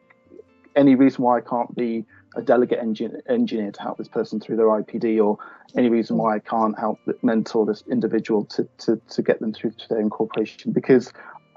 [0.75, 2.05] any reason why I can't be
[2.35, 5.37] a delegate engin- engineer to help this person through their IPD, or
[5.75, 9.71] any reason why I can't help mentor this individual to, to, to get them through
[9.71, 10.71] to their incorporation.
[10.71, 11.11] Because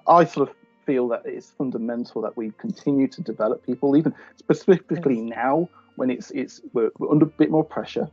[0.07, 0.55] I sort of
[0.87, 6.31] feel that it's fundamental that we continue to develop people, even specifically now when it's
[6.31, 8.09] it's we're, we're under a bit more pressure,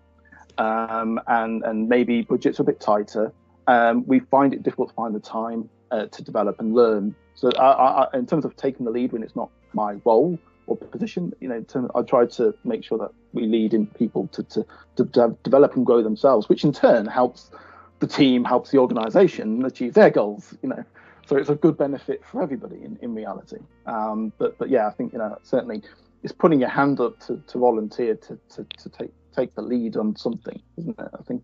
[0.57, 3.31] um, and and maybe budgets are a bit tighter.
[3.67, 7.15] Um, we find it difficult to find the time uh, to develop and learn.
[7.35, 10.77] So I, I, in terms of taking the lead when it's not my role, or
[10.77, 11.33] position.
[11.39, 14.65] You know, to, I try to make sure that we lead in people to, to,
[14.97, 17.51] to develop and grow themselves, which in turn helps
[17.99, 20.53] the team, helps the organisation achieve their goals.
[20.61, 20.83] You know,
[21.25, 23.57] so it's a good benefit for everybody in, in reality.
[23.85, 25.81] Um, but but yeah, I think you know certainly
[26.23, 29.97] it's putting your hand up to, to volunteer to, to, to take take the lead
[29.97, 31.09] on something, isn't it?
[31.17, 31.43] I think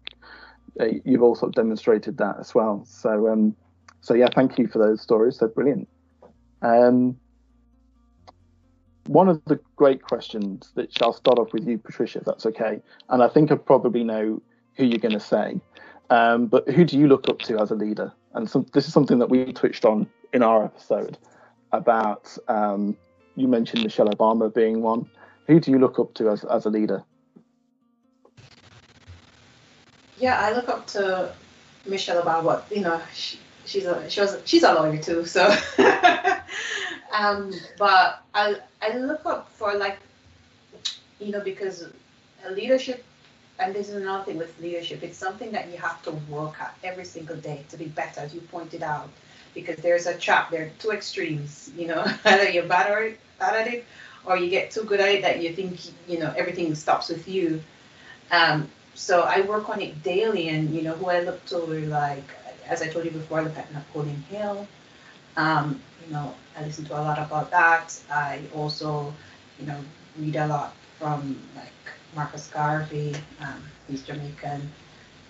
[0.79, 2.83] uh, you've also demonstrated that as well.
[2.85, 3.55] So um,
[4.01, 5.37] so yeah, thank you for those stories.
[5.37, 5.87] They're brilliant.
[6.61, 7.17] Um,
[9.11, 12.81] one of the great questions that shall start off with you, Patricia, if that's okay.
[13.09, 14.41] And I think I probably know
[14.75, 15.59] who you're going to say.
[16.09, 18.13] Um, but who do you look up to as a leader?
[18.33, 21.17] And this is something that we twitched on in our episode
[21.73, 22.37] about.
[22.47, 22.95] Um,
[23.35, 25.09] you mentioned Michelle Obama being one.
[25.47, 27.03] Who do you look up to as, as a leader?
[30.19, 31.33] Yeah, I look up to
[31.85, 32.63] Michelle Obama.
[32.73, 35.53] You know, she, she's a she was she's a lawyer too, so
[37.11, 39.99] Um, but I I look up for like,
[41.19, 41.87] you know, because
[42.49, 43.03] leadership,
[43.59, 46.75] and this is another thing with leadership, it's something that you have to work at
[46.83, 49.09] every single day to be better, as you pointed out,
[49.53, 50.49] because there's a trap.
[50.51, 51.71] There are two extremes.
[51.77, 53.85] You know, either you're bad at it,
[54.25, 57.27] or you get too good at it that you think you know everything stops with
[57.27, 57.61] you.
[58.31, 62.23] Um, so I work on it daily, and you know who I look to, like
[62.67, 64.67] as I told you before, I look at Napoleon Hill.
[65.37, 67.97] Um, you know, I listen to a lot about that.
[68.11, 69.13] I also,
[69.59, 69.79] you know,
[70.19, 71.71] read a lot from like
[72.15, 73.15] Marcus Garvey.
[73.39, 74.69] Um, he's Jamaican.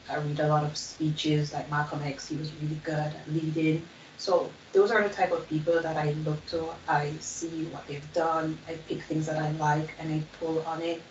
[0.09, 2.27] I read a lot of speeches like Malcolm X.
[2.27, 3.87] He was really good at leading.
[4.17, 6.69] So those are the type of people that I look to.
[6.87, 8.57] I see what they've done.
[8.67, 11.01] I pick things that I like and I pull on it,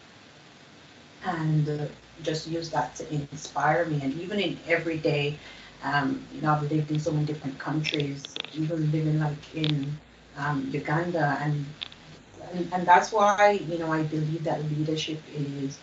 [1.25, 1.87] and uh,
[2.23, 4.01] just use that to inspire me.
[4.03, 5.39] And even in everyday
[5.83, 9.99] um, you know, I've lived in so many different countries, even living like in
[10.37, 11.67] um, Uganda, and,
[12.53, 15.79] and and that's why you know I believe that leadership is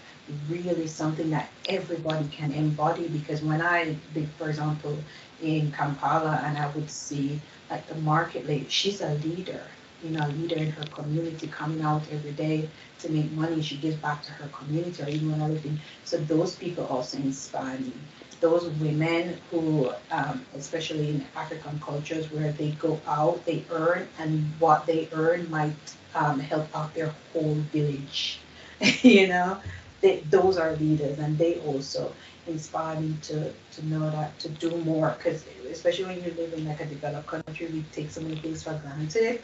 [0.49, 3.07] really something that everybody can embody.
[3.07, 4.97] Because when I lived, for example,
[5.41, 9.61] in Kampala, and I would see like the market lady, she's a leader.
[10.03, 13.61] you know, a leader in her community coming out every day to make money.
[13.61, 15.79] She gives back to her community or even another thing.
[16.03, 17.93] So those people also inspire me.
[18.39, 24.51] Those women who, um, especially in African cultures where they go out, they earn, and
[24.59, 25.75] what they earn might
[26.15, 28.39] um, help out their whole village.
[29.01, 29.59] you know,
[30.01, 32.13] they, those are leaders, and they also
[32.45, 35.15] inspire me to, to know that to do more.
[35.17, 38.63] Because especially when you live in like a developed country, we take so many things
[38.63, 39.41] for granted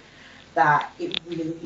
[0.55, 1.57] that it really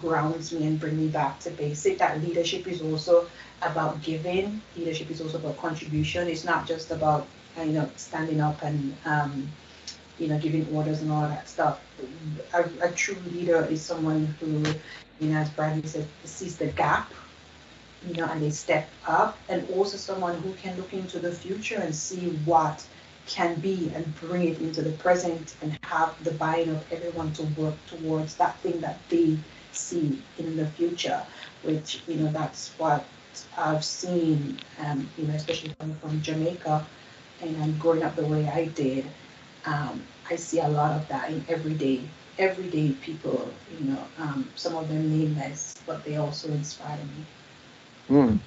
[0.00, 1.98] grounds me and bring me back to basic.
[1.98, 3.28] That leadership is also
[3.62, 4.62] about giving.
[4.76, 6.28] Leadership is also about contribution.
[6.28, 7.26] It's not just about
[7.58, 9.48] you know standing up and um,
[10.18, 11.80] you know giving orders and all that stuff.
[12.54, 14.64] A, a true leader is someone who,
[15.20, 17.12] you know, as Brandy said, sees the gap.
[18.08, 21.78] You know, and they step up, and also someone who can look into the future
[21.78, 22.82] and see what
[23.30, 27.42] can be and bring it into the present and have the buy-in of everyone to
[27.60, 29.38] work towards that thing that they
[29.72, 31.22] see in the future,
[31.62, 33.06] which, you know, that's what
[33.56, 36.84] I've seen, um, you know, especially coming from Jamaica
[37.40, 39.06] and growing up the way I did,
[39.64, 42.02] um, I see a lot of that in everyday,
[42.38, 47.24] everyday people, you know, um, some of them nameless, but they also inspire me.
[48.16, 48.38] Mm.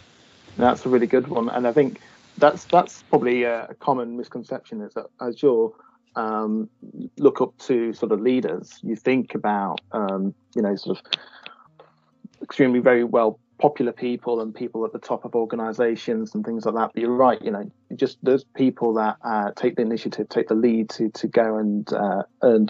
[0.57, 1.49] That's a really good one.
[1.49, 1.99] And I think
[2.43, 5.73] that's that's probably a, common misconception is that as you
[6.17, 6.69] um,
[7.17, 11.05] look up to sort of leaders, you think about um, you know sort of
[12.41, 16.75] extremely very well popular people and people at the top of organizations and things like
[16.75, 16.91] that.
[16.93, 20.55] But you're right, you know, just those people that uh, take the initiative, take the
[20.55, 22.67] lead to to go and uh, earn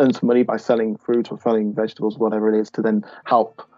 [0.00, 3.68] earn some money by selling fruit or selling vegetables, whatever it is, to then help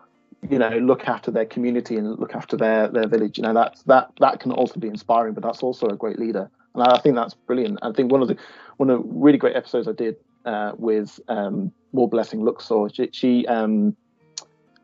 [0.50, 3.82] you know look after their community and look after their their village you know that's
[3.84, 7.14] that that can also be inspiring but that's also a great leader and i think
[7.14, 8.36] that's brilliant i think one of the
[8.76, 13.08] one of the really great episodes i did uh, with um, more blessing luxor she,
[13.12, 13.96] she um,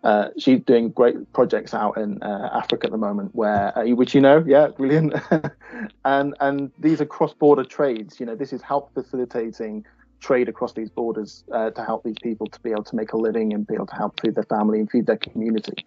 [0.05, 4.15] uh, she's doing great projects out in uh, Africa at the moment, where uh, which
[4.15, 5.13] you know, yeah, brilliant.
[6.05, 8.21] and and these are cross-border trades.
[8.21, 9.85] You know, this is help facilitating
[10.21, 13.17] trade across these borders uh, to help these people to be able to make a
[13.17, 15.85] living and be able to help feed their family and feed their community.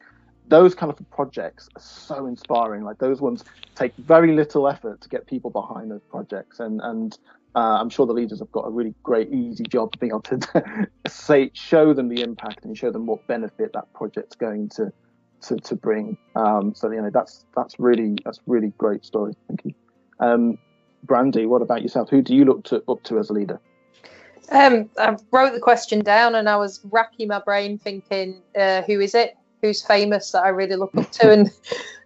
[0.47, 2.83] Those kind of projects are so inspiring.
[2.83, 3.43] Like those ones
[3.75, 7.17] take very little effort to get people behind those projects, and and
[7.55, 10.87] uh, I'm sure the leaders have got a really great, easy job being able to
[11.07, 14.91] say, show them the impact and show them what benefit that project's going to
[15.41, 16.17] to, to bring.
[16.35, 19.33] Um, so you know that's that's really that's really great story.
[19.47, 19.73] Thank you,
[20.19, 20.57] um,
[21.03, 21.45] Brandy.
[21.45, 22.09] What about yourself?
[22.09, 23.59] Who do you look to up to as a leader?
[24.49, 28.99] Um, I wrote the question down and I was racking my brain thinking, uh, who
[28.99, 29.37] is it?
[29.61, 31.49] Who's famous that I really look up to?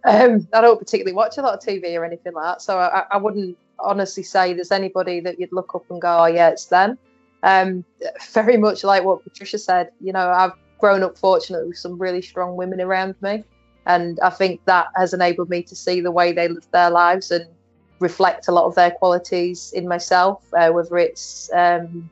[0.07, 2.61] And um, I don't particularly watch a lot of TV or anything like that.
[2.61, 6.25] So I, I, wouldn't honestly say there's anybody that you'd look up and go, oh,
[6.27, 6.99] yeah, it's them.
[7.41, 7.83] Um,
[8.31, 12.21] very much like what Patricia said, you know, I've grown up fortunately with some really
[12.21, 13.43] strong women around me.
[13.87, 17.31] And I think that has enabled me to see the way they live their lives
[17.31, 17.47] and
[17.99, 22.09] reflect a lot of their qualities in myself, uh, whether it's um,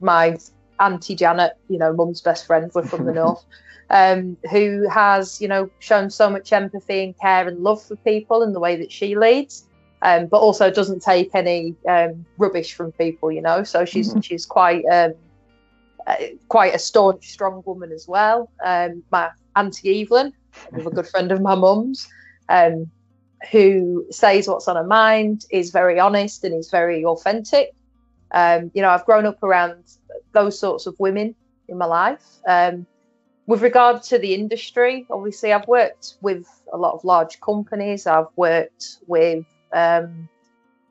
[0.00, 0.38] my
[0.78, 3.44] auntie Janet, you know, mum's best friend, we're from the north,
[3.90, 8.42] um, who has, you know, shown so much empathy and care and love for people
[8.42, 9.66] in the way that she leads.
[10.02, 13.64] Um, but also doesn't take any um, rubbish from people, you know.
[13.64, 14.20] So she's mm-hmm.
[14.20, 15.12] she's quite um,
[16.06, 16.16] uh,
[16.48, 18.50] quite a staunch, strong woman as well.
[18.64, 20.32] Um, my auntie Evelyn,
[20.72, 22.08] a good friend of my mum's,
[22.48, 22.90] um,
[23.50, 27.74] who says what's on her mind, is very honest and is very authentic.
[28.32, 29.84] Um, you know, I've grown up around
[30.32, 31.34] those sorts of women
[31.68, 32.24] in my life.
[32.46, 32.86] Um,
[33.46, 38.06] with regard to the industry, obviously, I've worked with a lot of large companies.
[38.06, 40.28] I've worked with um,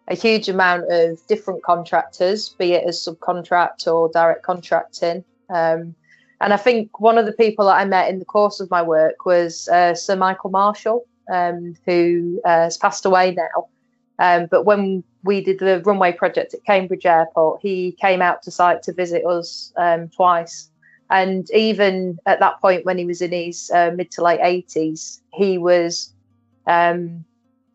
[0.10, 5.24] a huge amount of different contractors, be it as subcontract or direct contracting.
[5.50, 5.96] Um,
[6.42, 8.82] and I think one of the people that I met in the course of my
[8.82, 13.68] work was uh, Sir Michael Marshall, um, who uh, has passed away now.
[14.20, 18.52] Um, but when we did the runway project at Cambridge Airport, he came out to
[18.52, 20.70] site to visit us um, twice.
[21.10, 25.22] And even at that point, when he was in his uh, mid to late 80s,
[25.34, 26.14] he was
[26.68, 27.24] um,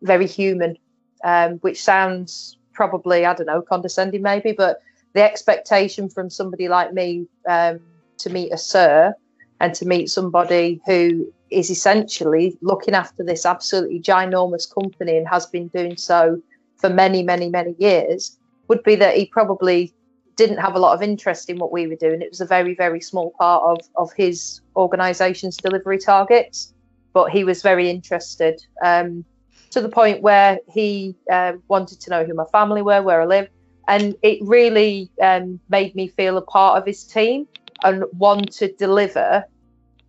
[0.02, 0.76] very human,
[1.24, 4.80] um, which sounds probably, I don't know, condescending maybe, but
[5.14, 7.80] the expectation from somebody like me um,
[8.18, 9.14] to meet a sir
[9.60, 15.46] and to meet somebody who is essentially looking after this absolutely ginormous company and has
[15.46, 16.40] been doing so
[16.76, 19.92] for many, many, many years would be that he probably
[20.36, 22.20] didn't have a lot of interest in what we were doing.
[22.20, 26.74] It was a very, very small part of, of his organisation's delivery targets,
[27.12, 29.24] but he was very interested um,
[29.70, 33.26] to the point where he uh, wanted to know who my family were, where I
[33.26, 33.48] live,
[33.86, 37.46] and it really um, made me feel a part of his team.
[37.84, 39.44] and want to deliver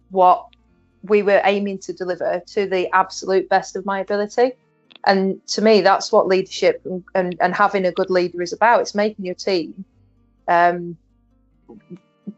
[0.09, 0.47] what
[1.09, 4.53] we were aiming to deliver to the absolute best of my ability.
[5.05, 8.81] And to me, that's what leadership and, and, and having a good leader is about.
[8.81, 9.85] It's making your team
[10.47, 10.97] um,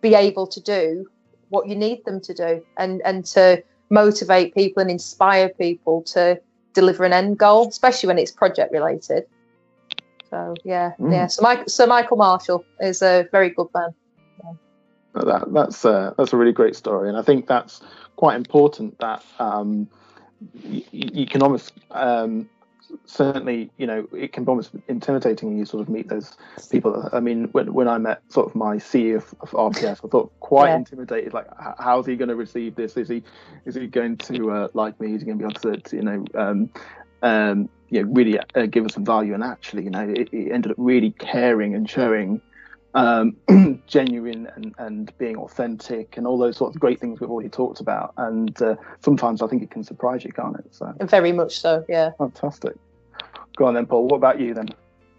[0.01, 1.09] be able to do
[1.49, 6.39] what you need them to do and, and to motivate people and inspire people to
[6.73, 9.25] deliver an end goal, especially when it's project related.
[10.29, 11.11] So yeah, mm.
[11.11, 11.27] yeah.
[11.27, 13.89] So Mike, so Michael Marshall is a very good man.
[14.43, 14.51] Yeah.
[15.23, 17.81] That, that's a, that's a really great story, and I think that's
[18.17, 18.99] quite important.
[18.99, 19.87] That um,
[20.63, 22.49] you, you can almost um,
[23.05, 26.37] certainly, you know, it can be almost intimidating when you sort of meet those
[26.69, 27.09] people.
[27.11, 30.31] I mean, when, when I met sort of my CEO of, of RPF, I thought
[30.39, 30.77] quite yeah.
[30.77, 31.33] intimidated.
[31.33, 31.47] Like,
[31.79, 32.97] how's he going to receive this?
[32.97, 33.23] Is he
[33.65, 35.13] is he going to uh, like me?
[35.13, 36.69] Is he going to be able to, you know, um,
[37.21, 39.33] um, you know, really uh, give us some value?
[39.33, 42.41] And actually, you know, it, it ended up really caring and showing
[42.97, 43.37] um,
[43.87, 47.79] genuine and, and being authentic and all those sorts of great things we've already talked
[47.79, 48.13] about.
[48.17, 50.65] And uh, sometimes I think it can surprise you, can't it?
[50.71, 52.11] So very much so, yeah.
[52.17, 52.73] Fantastic.
[53.55, 54.07] Go on then, Paul.
[54.07, 54.69] What about you then?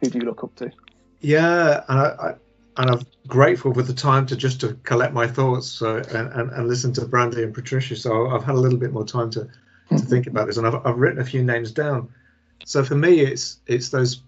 [0.01, 0.73] Who do you look up to?
[1.21, 2.35] Yeah, and I, I
[2.79, 6.51] and I'm grateful for the time to just to collect my thoughts so, and, and,
[6.53, 7.97] and listen to Brandy and Patricia.
[7.97, 9.49] So I've had a little bit more time to,
[9.91, 12.09] to think about this, and I've, I've written a few names down.
[12.65, 14.23] So for me, it's it's those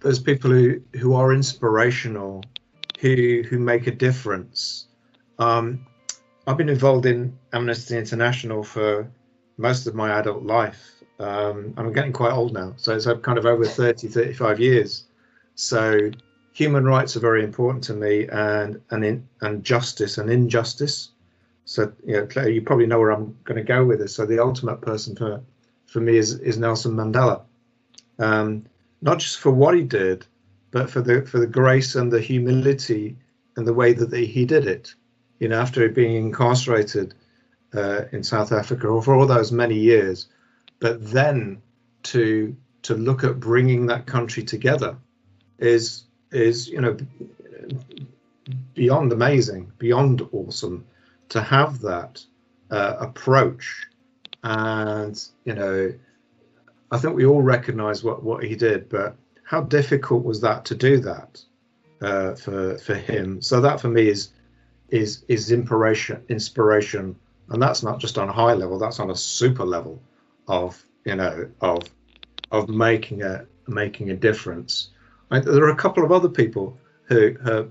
[0.00, 2.44] those people who, who are inspirational,
[3.00, 4.86] who who make a difference.
[5.38, 5.86] Um,
[6.46, 9.10] I've been involved in Amnesty International for
[9.58, 11.02] most of my adult life.
[11.18, 15.04] Um, I'm getting quite old now, so it's kind of over 30, 35 years.
[15.54, 16.10] So
[16.52, 21.10] human rights are very important to me, and and in, and justice and injustice.
[21.64, 24.14] So you know, Claire, you probably know where I'm going to go with this.
[24.14, 25.42] So the ultimate person for
[25.86, 27.42] for me is is Nelson Mandela.
[28.18, 28.64] Um,
[29.00, 30.26] not just for what he did,
[30.70, 33.16] but for the for the grace and the humility
[33.56, 34.94] and the way that he did it.
[35.38, 37.14] You know, after being incarcerated
[37.74, 40.28] uh, in South Africa for all those many years,
[40.80, 41.60] but then
[42.04, 44.96] to to look at bringing that country together
[45.58, 46.96] is is you know
[48.74, 50.84] beyond amazing, beyond awesome
[51.28, 52.24] to have that
[52.70, 53.86] uh, approach
[54.44, 55.92] and you know
[56.90, 60.74] I think we all recognise what what he did, but how difficult was that to
[60.74, 61.42] do that
[62.00, 63.42] uh, for for him?
[63.42, 64.30] So that for me is
[64.90, 67.16] is is inspiration inspiration,
[67.48, 68.78] and that's not just on a high level.
[68.78, 70.00] That's on a super level
[70.48, 71.82] of you know of
[72.52, 74.90] of making a making a difference.
[75.30, 77.70] I, there are a couple of other people who, who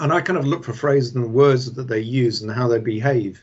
[0.00, 2.78] and I kind of look for phrases and words that they use and how they
[2.78, 3.42] behave.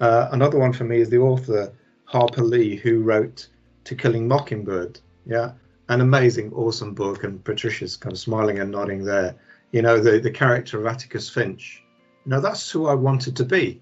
[0.00, 1.72] Uh, another one for me is the author
[2.04, 3.48] Harper Lee, who wrote
[3.84, 5.00] to Kill a Mockingbird.
[5.26, 5.52] Yeah,
[5.88, 9.36] an amazing, awesome book, and Patricia's kind of smiling and nodding there.
[9.72, 11.82] You know, the the character of Atticus Finch.
[12.24, 13.80] You know, that's who I wanted to be.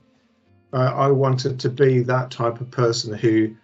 [0.73, 3.55] Uh, I wanted to be that type of person who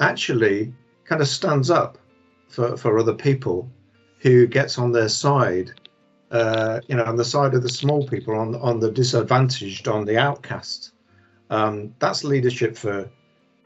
[0.00, 0.72] actually
[1.04, 1.98] kind of stands up
[2.48, 3.70] for, for other people,
[4.20, 5.72] who gets on their side,
[6.30, 10.04] uh, you know, on the side of the small people, on on the disadvantaged, on
[10.04, 10.92] the outcast.
[11.50, 13.08] Um, that's leadership for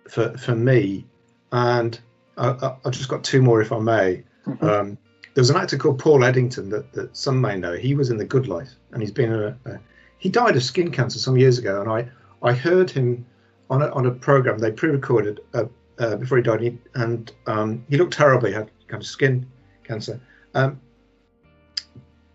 [0.09, 1.07] for for me,
[1.53, 1.99] and
[2.37, 4.25] I, have just got two more, if I may.
[4.47, 4.65] Mm-hmm.
[4.65, 4.99] Um,
[5.35, 7.75] there was an actor called Paul Eddington that, that some may know.
[7.75, 9.79] He was in The Good Life, and he's been a, a
[10.19, 12.09] he died of skin cancer some years ago, and I
[12.43, 13.27] I heard him
[13.71, 15.65] on a, on a program they pre-recorded uh,
[15.99, 18.49] uh, before he died, and he, and, um, he looked terrible.
[18.49, 19.47] He had kind of skin
[19.85, 20.21] cancer.
[20.55, 20.81] Um,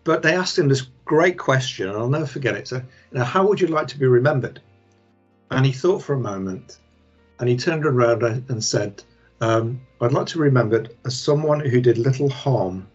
[0.04, 2.68] but they asked him this great question, and I'll never forget it.
[2.68, 4.60] So, you know, how would you like to be remembered?
[5.50, 6.78] And he thought for a moment,
[7.38, 9.02] and he turned around and said,
[9.40, 12.88] um, I'd like to remember remembered as someone who did little harm.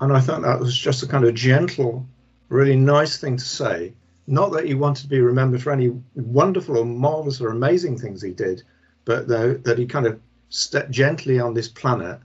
[0.00, 2.06] And I thought that was just a kind of gentle,
[2.48, 3.92] really nice thing to say.
[4.26, 8.22] Not that he wanted to be remembered for any wonderful or marvelous or amazing things
[8.22, 8.62] he did,
[9.04, 10.20] but that he kind of
[10.50, 12.20] stepped gently on this planet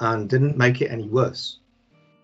[0.00, 1.58] and didn't make it any worse.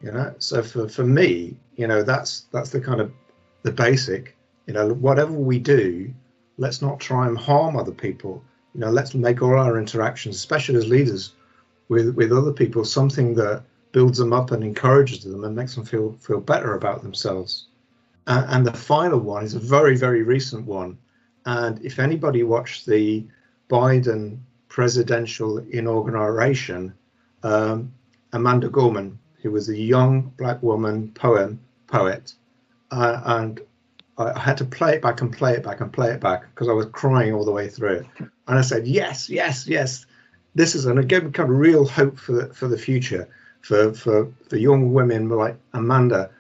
[0.03, 3.13] You know, so for, for me, you know, that's that's the kind of
[3.63, 4.37] the basic.
[4.67, 6.13] You know, whatever we do,
[6.57, 8.43] let's not try and harm other people
[8.75, 11.33] you know, let's make all our interactions, especially as leaders,
[11.89, 15.85] with with other people, something that builds them up and encourages them and makes them
[15.85, 17.67] feel feel better about themselves.
[18.27, 20.97] Uh, and the final one is a very very recent one.
[21.47, 23.27] And if anybody watched the
[23.69, 26.95] Biden presidential inauguration,
[27.43, 27.93] um,
[28.33, 31.59] Amanda Gorman, who was a young black woman poem
[31.89, 32.35] poet,
[32.93, 33.61] uh, and
[34.19, 36.69] I had to play it back and play it back and play it back because
[36.69, 38.07] I was crying all the way through it.
[38.51, 40.07] And I said, yes, yes, yes.
[40.57, 43.29] This is, and it gave me kind of real hope for the, for the future,
[43.61, 46.31] for, for, for young women like Amanda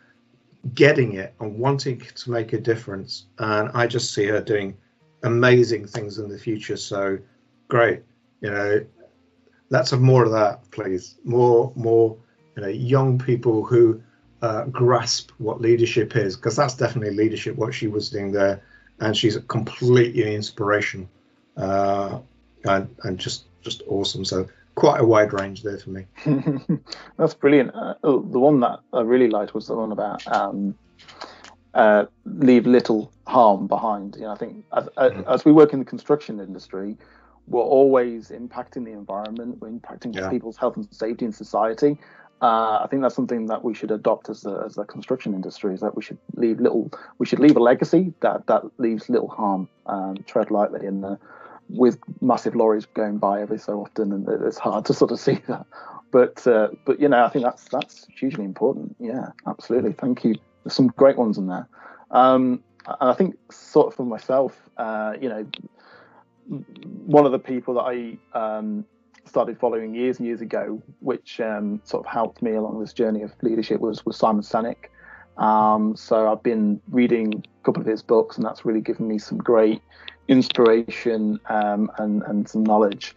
[0.74, 3.26] getting it and wanting to make a difference.
[3.38, 4.76] And I just see her doing
[5.22, 6.76] amazing things in the future.
[6.76, 7.16] So
[7.68, 8.02] great,
[8.40, 8.84] you know,
[9.68, 11.14] let's have more of that, please.
[11.22, 12.16] More, more,
[12.56, 14.02] you know, young people who
[14.42, 17.54] uh, grasp what leadership is, because that's definitely leadership.
[17.54, 18.60] What she was doing there,
[18.98, 21.08] and she's a completely inspiration,
[21.56, 22.18] uh,
[22.64, 24.24] and and just just awesome.
[24.24, 26.06] So quite a wide range there for me.
[27.18, 27.74] That's brilliant.
[27.74, 30.74] Uh, oh, the one that I really liked was the one about um,
[31.74, 34.16] uh, leave little harm behind.
[34.16, 35.28] You know, I think as, mm-hmm.
[35.28, 36.96] as, we work in the construction industry,
[37.46, 40.30] we're always impacting the environment, we're impacting yeah.
[40.30, 41.98] people's health and safety in society.
[42.42, 45.74] Uh, I think that's something that we should adopt as a, as a construction industry.
[45.74, 49.28] Is that we should leave little, we should leave a legacy that that leaves little
[49.28, 49.68] harm.
[49.84, 51.18] Um, tread lightly in the
[51.72, 55.40] with massive lorries going by every so often, and it's hard to sort of see
[55.48, 55.66] that.
[56.10, 58.96] But uh, but you know, I think that's that's hugely important.
[58.98, 59.92] Yeah, absolutely.
[59.92, 60.34] Thank you.
[60.64, 61.68] There's some great ones in there.
[62.10, 65.46] Um, and I think sort of for myself, uh, you know,
[67.06, 68.84] one of the people that I um,
[69.24, 73.22] started following years and years ago, which um, sort of helped me along this journey
[73.22, 74.88] of leadership, was was Simon Sinek.
[75.36, 79.18] Um, so I've been reading a couple of his books, and that's really given me
[79.18, 79.80] some great
[80.30, 83.14] inspiration um, and and some knowledge.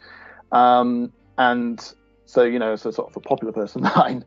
[0.51, 1.93] Um, and
[2.25, 4.21] so you know, so sort of a popular person that I,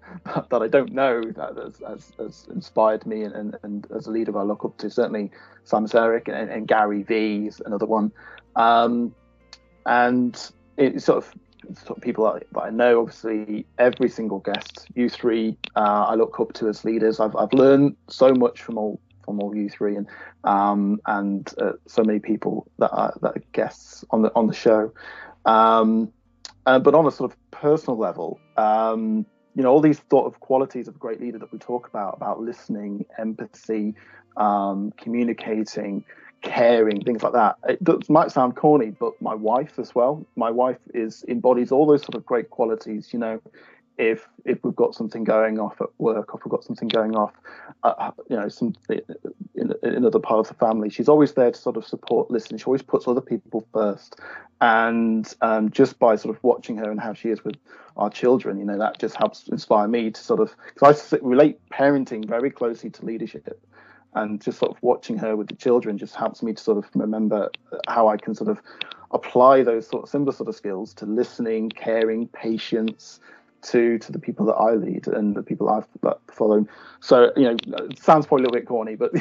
[0.51, 4.11] that I don't know that has, has, has inspired me and, and, and, as a
[4.11, 5.31] leader I look up to certainly
[5.65, 8.13] Simon Sinek and, and Gary Vee is another one,
[8.55, 9.15] um,
[9.85, 11.35] and it's sort of
[11.77, 13.01] sort of people that, that, I know.
[13.01, 17.19] Obviously, every single guest, you three, uh, I look up to as leaders.
[17.19, 20.07] I've I've learned so much from all from all you three, and
[20.45, 24.55] um, and uh, so many people that are that are guests on the on the
[24.55, 24.93] show.
[25.45, 26.13] Um,
[26.65, 30.41] uh, but on a sort of personal level, um, you know, all these sort of
[30.41, 33.95] qualities of a great leader that we talk about about listening, empathy,
[34.37, 36.05] um, communicating
[36.43, 37.57] caring, things like that.
[37.69, 40.25] It might sound corny, but my wife as well.
[40.37, 43.13] My wife is embodies all those sort of great qualities.
[43.13, 43.43] You know,
[43.99, 47.17] if if we've got something going off at work, or if we've got something going
[47.17, 47.33] off,
[47.83, 49.05] uh, uh you know, some in,
[49.55, 52.59] in another part of the family, she's always there to sort of support, listen.
[52.59, 54.21] She always puts other people first,
[54.61, 57.57] and um, just by sort of watching her and how she is with
[57.97, 61.59] our children, you know, that just helps inspire me to sort of because I relate
[61.71, 63.59] parenting very closely to leadership
[64.15, 66.87] and just sort of watching her with the children just helps me to sort of
[66.95, 67.51] remember
[67.87, 68.61] how I can sort of
[69.13, 73.21] apply those sort of similar sort of skills to listening, caring, patience
[73.69, 75.87] to to the people that I lead and the people I've
[76.31, 76.69] followed.
[77.01, 77.57] So you know,
[77.91, 79.13] it sounds probably a little bit corny, but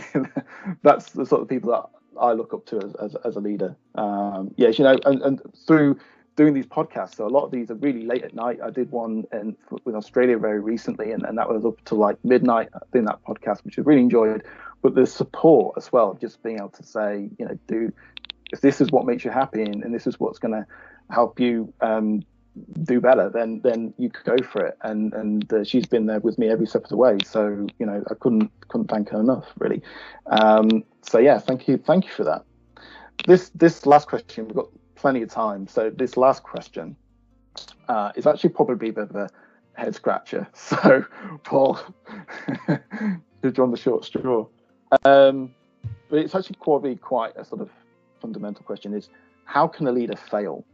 [0.83, 3.75] that's the sort of people that I look up to as as, as a leader.
[3.95, 5.99] Um, yes, you know, and, and through
[6.35, 7.15] doing these podcasts.
[7.15, 8.59] So a lot of these are really late at night.
[8.61, 12.17] I did one in, with Australia very recently, and, and that was up to like
[12.25, 14.43] midnight in that podcast, which I really enjoyed
[14.85, 17.91] but the support as well, just being able to say, you know, do
[18.51, 20.63] if this is what makes you happy and, and this is what's going to
[21.09, 22.21] help you um,
[22.83, 24.77] do better, then then you could go for it.
[24.81, 27.17] And and uh, she's been there with me every step of the way.
[27.25, 29.81] So you know, I couldn't couldn't thank her enough, really.
[30.27, 32.45] Um, so yeah, thank you, thank you for that.
[33.27, 35.67] This this last question, we've got plenty of time.
[35.67, 36.95] So this last question
[37.87, 39.29] uh, is actually probably a bit of a
[39.73, 40.47] head scratcher.
[40.55, 41.05] So
[41.43, 41.79] Paul,
[43.41, 44.47] who's drawn the short straw?
[45.03, 45.53] Um,
[46.09, 47.69] but it's actually probably quite a sort of
[48.21, 49.09] fundamental question: is
[49.45, 50.65] how can a leader fail?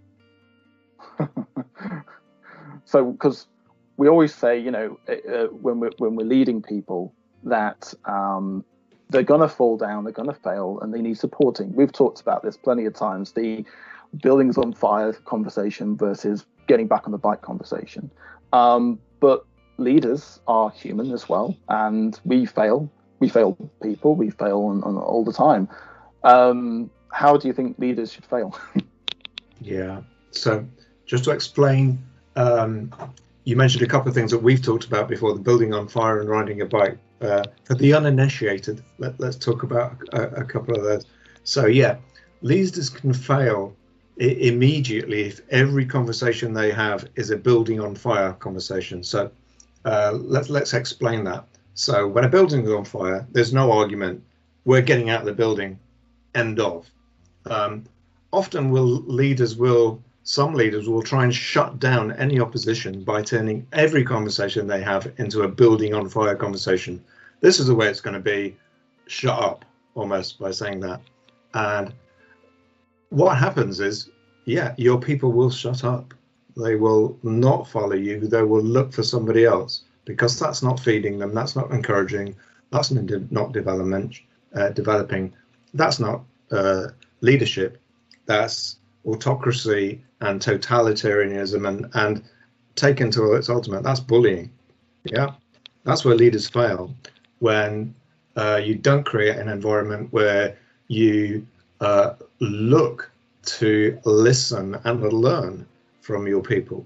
[2.86, 3.48] so, because
[3.98, 8.64] we always say, you know, uh, when we're when we're leading people, that um,
[9.10, 11.74] they're gonna fall down, they're gonna fail, and they need supporting.
[11.76, 13.34] We've talked about this plenty of times.
[13.34, 13.66] The
[14.22, 18.12] buildings on fire conversation versus getting back on the bike conversation.
[18.54, 19.46] Um, but
[19.78, 22.92] leaders are human as well, and we fail
[23.22, 25.70] we fail people, we fail on, on all the time.
[26.24, 28.60] Um, how do you think leaders should fail?
[29.62, 30.02] yeah.
[30.32, 30.68] So
[31.12, 32.02] just to explain,
[32.38, 32.90] um,
[33.44, 36.22] you mentioned a couple of things that we've talked about before: the building on fire
[36.22, 36.98] and riding a bike.
[37.20, 41.06] Uh, for the uninitiated, let, us talk about a, a, couple of those.
[41.44, 41.98] So yeah,
[42.42, 43.76] leaders can fail
[44.18, 49.04] immediately if every conversation they have is a building on fire conversation.
[49.04, 49.30] So
[49.84, 51.46] uh, let's let's explain that.
[51.74, 54.24] So when a building is on fire, there's no argument.
[54.64, 55.78] We're getting out of the building.
[56.36, 56.90] End of.
[57.46, 57.84] Um,
[58.32, 63.66] often, will leaders will some leaders will try and shut down any opposition by turning
[63.74, 67.04] every conversation they have into a building on fire conversation.
[67.42, 68.56] This is the way it's going to be.
[69.08, 69.66] Shut up,
[69.96, 71.02] almost by saying that.
[71.54, 71.94] And
[73.10, 74.10] what happens is,
[74.46, 76.14] yeah, your people will shut up.
[76.56, 78.20] They will not follow you.
[78.20, 82.36] They will look for somebody else because that's not feeding them, that's not encouraging.
[82.72, 84.16] That's not development,
[84.56, 85.34] uh, developing.
[85.74, 86.88] That's not uh,
[87.20, 87.82] leadership.
[88.28, 92.24] That's autocracy and totalitarianism and, and
[92.76, 94.50] taken to its ultimate, that's bullying.
[95.04, 95.32] Yeah,
[95.84, 96.94] that's where leaders fail
[97.40, 97.94] when
[98.36, 100.58] uh, you don't create an environment where
[100.88, 101.46] you
[101.80, 103.12] uh, look
[103.44, 105.66] to listen and learn
[106.02, 106.86] from your people.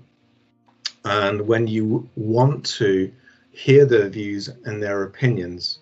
[1.04, 3.12] And when you want to
[3.52, 5.80] hear their views and their opinions,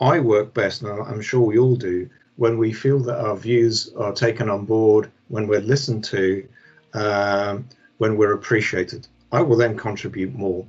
[0.00, 3.92] I work best, and I'm sure we all do, when we feel that our views
[3.96, 6.46] are taken on board, when we're listened to,
[6.96, 7.68] um,
[7.98, 9.06] when we're appreciated.
[9.32, 10.66] I will then contribute more.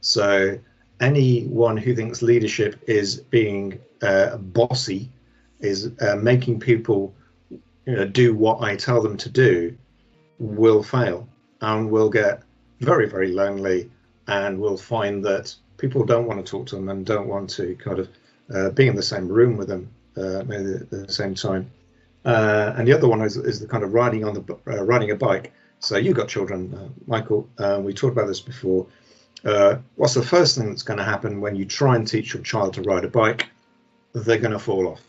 [0.00, 0.58] So
[1.00, 5.10] anyone who thinks leadership is being uh, bossy,
[5.60, 7.14] is uh, making people
[7.50, 9.76] you know, do what I tell them to do,
[10.38, 11.28] will fail
[11.60, 12.42] and will get
[12.80, 13.90] very, very lonely
[14.28, 17.74] and will find that people don't want to talk to them and don't want to
[17.76, 18.08] kind of
[18.54, 21.70] uh, be in the same room with them uh, maybe at the same time.
[22.24, 25.10] Uh, and the other one is, is the kind of riding on the uh, riding
[25.10, 25.52] a bike.
[25.80, 27.48] So you've got children, uh, Michael.
[27.58, 28.86] Uh, we talked about this before.
[29.44, 32.42] Uh, what's the first thing that's going to happen when you try and teach your
[32.42, 33.48] child to ride a bike?
[34.12, 35.02] They're going to fall off.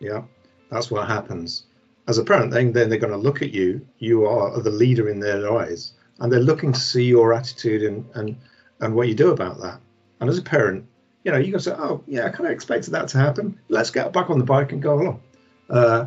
[0.00, 0.22] Yeah,
[0.70, 1.64] that's what happens.
[2.08, 3.86] As a parent, then, then they're going to look at you.
[3.98, 8.08] You are the leader in their eyes, and they're looking to see your attitude and
[8.14, 8.36] and
[8.80, 9.80] and what you do about that.
[10.20, 10.86] And as a parent,
[11.24, 13.58] you know, you can say, "Oh, yeah, I kind of expected that to happen.
[13.68, 15.20] Let's get back on the bike and go along."
[15.68, 16.06] Uh,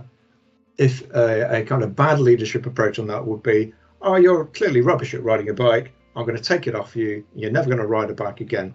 [0.78, 4.82] if a, a kind of bad leadership approach on that would be, "Oh, you're clearly
[4.82, 5.92] rubbish at riding a bike.
[6.16, 7.24] I'm going to take it off you.
[7.36, 8.74] You're never going to ride a bike again."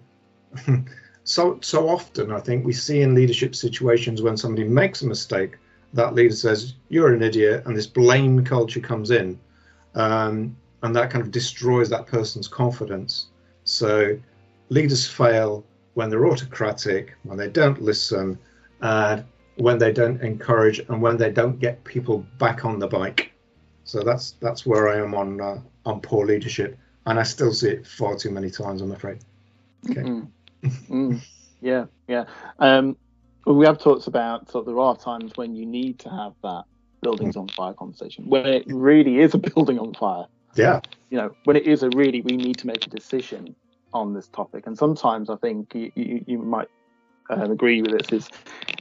[1.23, 5.57] so so often, I think we see in leadership situations when somebody makes a mistake,
[5.93, 9.39] that leader says, "You're an idiot," and this blame culture comes in,
[9.95, 13.27] um, and that kind of destroys that person's confidence.
[13.63, 14.17] So
[14.69, 15.65] leaders fail
[15.95, 18.37] when they're autocratic, when they don't listen,
[18.81, 19.23] and
[19.55, 23.31] when they don't encourage, and when they don't get people back on the bike.
[23.85, 27.69] So that's that's where I am on uh, on poor leadership, and I still see
[27.69, 28.81] it far too many times.
[28.81, 29.19] I'm afraid.
[29.89, 30.01] Okay.
[30.01, 30.27] Mm.
[30.89, 31.21] mm.
[31.61, 32.25] Yeah, yeah.
[32.59, 32.97] Um,
[33.45, 36.63] we have talked about so there are times when you need to have that
[37.01, 40.25] buildings on fire conversation when it really is a building on fire.
[40.55, 40.81] Yeah.
[41.11, 43.55] You know, when it is a really we need to make a decision
[43.93, 44.67] on this topic.
[44.67, 46.67] And sometimes I think you, you, you might
[47.29, 48.29] uh, agree with this is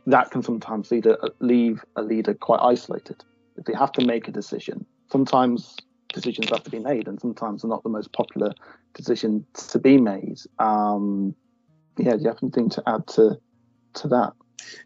[0.06, 3.22] that can sometimes lead a, leave a leader quite isolated.
[3.56, 4.84] If they have to make a decision,
[5.14, 5.76] sometimes
[6.12, 8.52] decisions have to be made, and sometimes they're not the most popular
[8.94, 10.40] decision to be made.
[10.58, 11.36] Um,
[11.96, 13.38] yeah, do you have anything to add to
[13.98, 14.32] to that?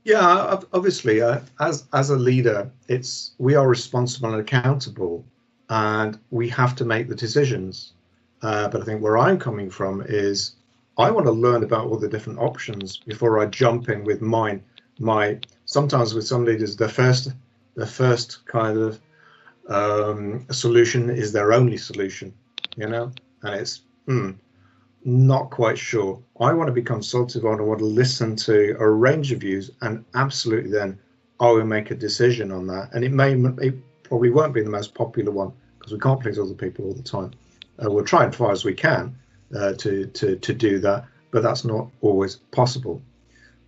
[0.05, 5.25] Yeah, obviously, uh, as as a leader, it's we are responsible and accountable,
[5.71, 7.95] and we have to make the decisions.
[8.43, 10.57] Uh, but I think where I'm coming from is
[10.99, 14.63] I want to learn about all the different options before I jump in with mine.
[14.99, 17.33] My sometimes with some leaders, the first
[17.77, 19.01] the first kind of
[19.69, 22.33] um, solution is their only solution,
[22.77, 23.13] you know,
[23.43, 24.33] and it's hmm,
[25.05, 26.21] not quite sure.
[26.41, 27.61] I want to be consultative on.
[27.61, 30.99] I want to listen to a range of views, and absolutely then
[31.41, 32.91] I will make a decision on that.
[32.93, 36.39] And it may it probably won't be the most popular one because we can't please
[36.39, 37.33] other people all the time.
[37.83, 39.17] Uh, we'll try as far as we can
[39.55, 43.01] uh, to, to, to do that, but that's not always possible.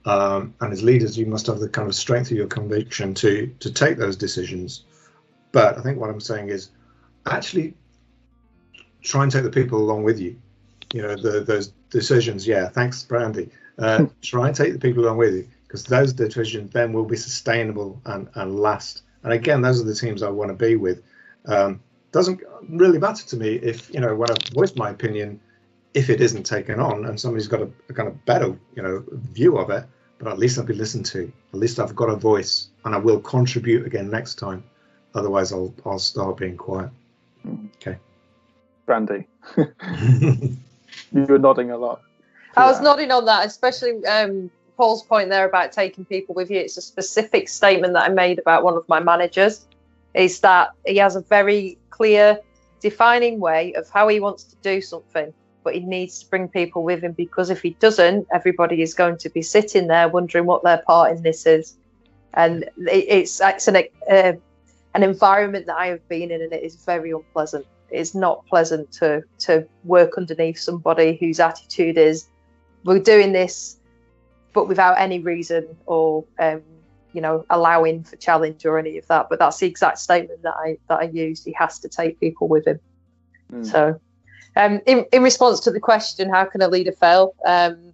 [0.04, 3.54] Um, and as leaders, you must have the kind of strength of your conviction to
[3.60, 4.84] to take those decisions.
[5.52, 6.70] But I think what I'm saying is
[7.26, 7.74] actually
[9.02, 10.36] try and take the people along with you.
[10.92, 12.46] You know, the, those decisions.
[12.46, 13.50] Yeah, thanks, Brandy.
[13.78, 17.16] Uh, try and take the people along with you because those decisions then will be
[17.16, 19.02] sustainable and, and last.
[19.22, 21.02] And again, those are the teams I want to be with.
[21.46, 21.80] Um,
[22.12, 25.40] doesn't really matter to me if you know when I've voiced my opinion,
[25.94, 29.04] if it isn't taken on and somebody's got a, a kind of better you know
[29.12, 29.84] view of it,
[30.18, 31.32] but at least I'll be listened to.
[31.52, 34.64] At least I've got a voice, and I will contribute again next time.
[35.14, 36.90] Otherwise, I'll I'll start being quiet.
[37.76, 37.98] Okay.
[38.86, 40.56] Brandy, you
[41.12, 42.02] were nodding a lot.
[42.56, 46.58] I was nodding on that, especially um, Paul's point there about taking people with you.
[46.58, 49.66] It's a specific statement that I made about one of my managers.
[50.14, 52.40] Is that he has a very clear,
[52.80, 55.32] defining way of how he wants to do something,
[55.62, 59.18] but he needs to bring people with him because if he doesn't, everybody is going
[59.18, 61.76] to be sitting there wondering what their part in this is.
[62.34, 64.32] And it's it's an uh,
[64.94, 67.66] an environment that I have been in, and it is very unpleasant.
[67.90, 72.26] It's not pleasant to to work underneath somebody whose attitude is,
[72.84, 73.78] "We're doing this,
[74.52, 76.62] but without any reason or um,
[77.12, 79.26] you know, allowing for challenge or any of that.
[79.28, 81.44] But that's the exact statement that I that I used.
[81.44, 82.80] He has to take people with him.
[83.52, 83.66] Mm.
[83.66, 84.00] So,
[84.56, 87.34] um, in in response to the question, how can a leader fail?
[87.46, 87.92] Um,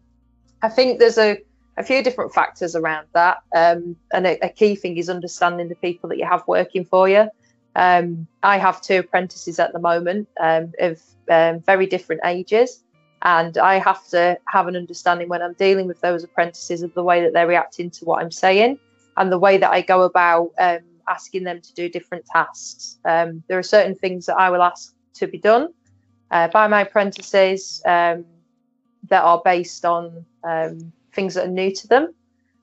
[0.63, 1.39] I think there's a
[1.77, 3.39] a few different factors around that.
[3.55, 7.09] Um, and a, a, key thing is understanding the people that you have working for
[7.09, 7.29] you.
[7.75, 12.83] Um, I have two apprentices at the moment um, of um, very different ages.
[13.23, 17.03] And I have to have an understanding when I'm dealing with those apprentices of the
[17.03, 18.79] way that they're reacting to what I'm saying
[19.17, 22.99] and the way that I go about um, asking them to do different tasks.
[23.05, 25.73] Um, there are certain things that I will ask to be done
[26.31, 27.83] uh, by my apprentices
[29.09, 30.25] that are based on
[31.17, 32.15] things that are new to them.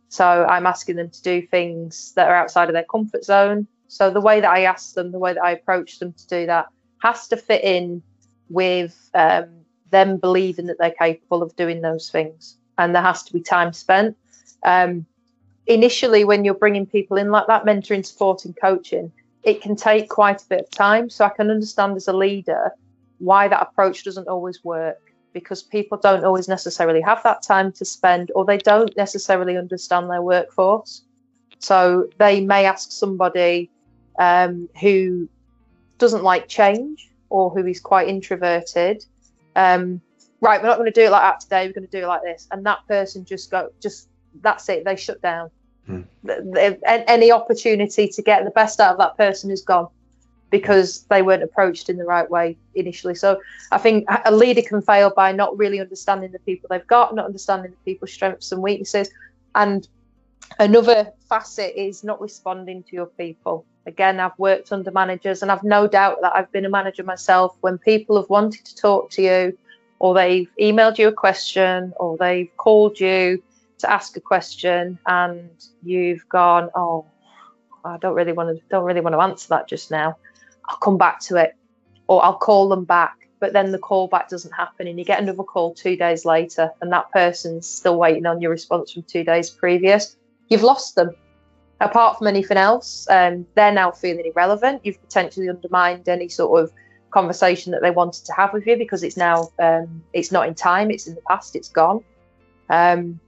[0.08, 3.68] So I'm asking them to do things that are outside of their comfort zone.
[3.88, 6.46] So the way that I ask them, the way that I approach them to do
[6.46, 6.68] that
[7.00, 8.02] has to fit in
[8.50, 9.50] with um,
[9.90, 12.58] them believing that they're capable of doing those things.
[12.78, 14.16] And there has to be time spent.
[14.64, 15.06] Um,
[15.68, 19.12] initially, when you're bringing people in like that, mentoring, supporting, coaching,
[19.44, 21.10] it can take quite a bit of time.
[21.10, 22.72] So I can understand as a leader
[23.18, 27.86] why that approach doesn't always work because people don't always necessarily have that time to
[27.86, 31.04] spend or they don't necessarily understand their workforce.
[31.60, 33.70] So they may ask somebody
[34.20, 35.28] um, who
[35.98, 39.04] doesn't like change or who is quite introverted,
[39.56, 40.02] um,
[40.42, 42.08] right, we're not going to do it like that today, we're going to do it
[42.08, 42.48] like this.
[42.52, 44.10] And that person just go, just
[44.42, 45.50] that's it, they shut down.
[45.86, 46.04] Hmm.
[46.86, 49.90] any opportunity to get the best out of that person is gone
[50.54, 53.16] because they weren't approached in the right way initially.
[53.16, 53.42] So
[53.72, 57.26] I think a leader can fail by not really understanding the people they've got, not
[57.26, 59.10] understanding the people's strengths and weaknesses.
[59.56, 59.88] And
[60.60, 63.66] another facet is not responding to your people.
[63.88, 67.58] Again, I've worked under managers and I've no doubt that I've been a manager myself
[67.62, 69.58] when people have wanted to talk to you
[69.98, 73.42] or they've emailed you a question or they've called you
[73.80, 75.50] to ask a question and
[75.82, 77.08] you've gone, oh,
[77.84, 80.16] I don't really want to don't really want to answer that just now.
[80.70, 81.56] I'll come back to it
[82.08, 83.18] or I'll call them back.
[83.40, 86.72] But then the call back doesn't happen and you get another call two days later
[86.82, 90.16] and that person's still waiting on your response from two days previous.
[90.48, 91.12] You've lost them.
[91.82, 94.82] Apart from anything else, um, they're now feeling irrelevant.
[94.86, 96.72] You've potentially undermined any sort of
[97.12, 100.56] conversation that they wanted to have with you because it's now um, it's not in
[100.56, 102.02] time, it's in the past, it's gone.
[102.70, 103.20] Um,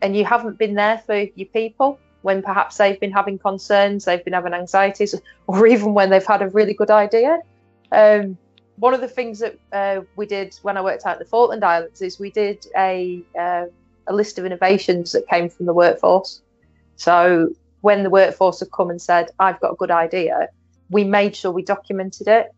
[0.00, 4.24] and you haven't been there for your people when perhaps they've been having concerns, they've
[4.24, 5.14] been having anxieties,
[5.46, 7.38] or even when they've had a really good idea.
[7.90, 8.38] Um,
[8.76, 12.00] one of the things that uh, we did when I worked out the Falkland Islands
[12.00, 13.66] is we did a uh,
[14.06, 16.42] a list of innovations that came from the workforce.
[16.96, 17.50] So
[17.82, 20.48] when the workforce have come and said, "I've got a good idea,"
[20.90, 22.52] we made sure we documented it,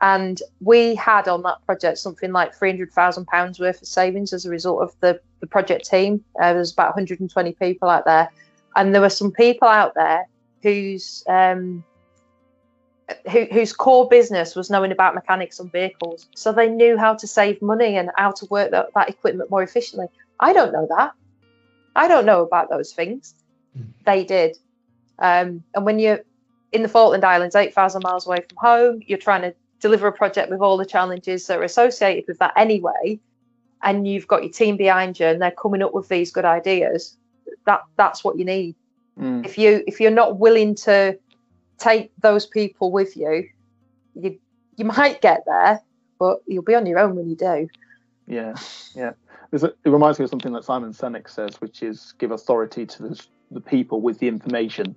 [0.00, 4.32] and we had on that project something like three hundred thousand pounds worth of savings
[4.32, 6.24] as a result of the the project team.
[6.40, 8.28] Uh, there's about 120 people out there
[8.76, 10.26] and there were some people out there
[10.62, 11.84] whose um,
[13.30, 17.26] who, whose core business was knowing about mechanics on vehicles, so they knew how to
[17.26, 20.06] save money and how to work that, that equipment more efficiently.
[20.40, 21.12] I don't know that.
[21.96, 23.34] I don't know about those things.
[23.76, 23.86] Mm.
[24.04, 24.58] They did.
[25.18, 26.20] Um, and when you're
[26.72, 30.50] in the Falkland Islands, 8,000 miles away from home, you're trying to deliver a project
[30.50, 33.18] with all the challenges that are associated with that anyway,
[33.82, 37.16] and you've got your team behind you and they're coming up with these good ideas
[37.68, 38.74] that that's what you need.
[39.20, 39.44] Mm.
[39.44, 41.18] If you if you're not willing to
[41.76, 43.48] take those people with you,
[44.14, 44.38] you
[44.76, 45.80] you might get there,
[46.18, 47.68] but you'll be on your own when you do.
[48.26, 48.54] Yeah,
[48.94, 49.12] yeah.
[49.52, 53.26] it reminds me of something that Simon Sinek says, which is give authority to the,
[53.50, 54.96] the people with the information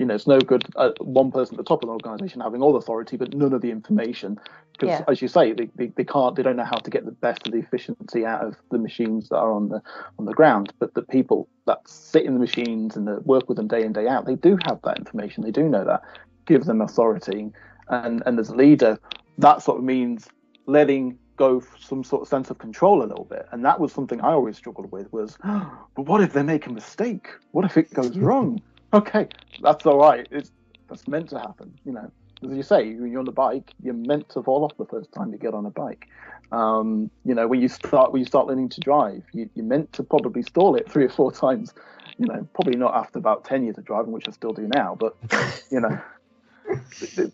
[0.00, 2.62] you know, it's no good uh, one person at the top of an organization having
[2.62, 4.40] all the authority, but none of the information.
[4.72, 5.04] Because, yeah.
[5.08, 7.46] as you say, they, they, they, can't, they don't know how to get the best
[7.46, 9.82] of the efficiency out of the machines that are on the
[10.18, 10.72] on the ground.
[10.78, 13.92] But the people that sit in the machines and that work with them day in
[13.92, 15.44] day out, they do have that information.
[15.44, 16.00] They do know that.
[16.46, 17.52] Give them authority,
[17.88, 18.98] and and as a leader,
[19.36, 20.28] that sort of means
[20.64, 23.46] letting go some sort of sense of control a little bit.
[23.52, 26.70] And that was something I always struggled with was, but what if they make a
[26.70, 27.28] mistake?
[27.50, 28.62] What if it goes wrong?
[28.92, 29.28] Okay,
[29.62, 30.26] that's all right.
[30.30, 30.50] It's
[30.88, 31.78] that's meant to happen.
[31.84, 32.10] You know,
[32.42, 35.12] as you say, when you're on the bike, you're meant to fall off the first
[35.12, 36.08] time you get on a bike.
[36.52, 39.92] Um, you know, when you start when you start learning to drive, you, you're meant
[39.94, 41.74] to probably stall it three or four times.
[42.18, 44.96] You know, probably not after about ten years of driving, which I still do now,
[44.98, 45.16] but
[45.70, 46.00] you know,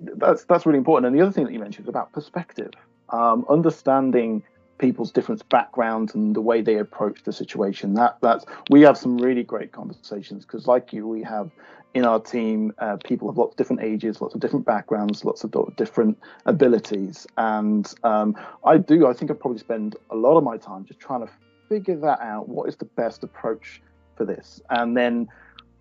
[0.00, 1.06] that's that's really important.
[1.06, 2.70] And the other thing that you mentioned is about perspective,
[3.10, 4.42] um, understanding
[4.78, 7.94] people's different backgrounds and the way they approach the situation.
[7.94, 11.50] That that's we have some really great conversations because, like you, we have
[11.94, 15.44] in our team uh, people of lots of different ages, lots of different backgrounds, lots
[15.44, 19.06] of different abilities, and um, I do.
[19.06, 21.32] I think I probably spend a lot of my time just trying to
[21.68, 22.48] figure that out.
[22.48, 23.80] What is the best approach
[24.16, 25.28] for this, and then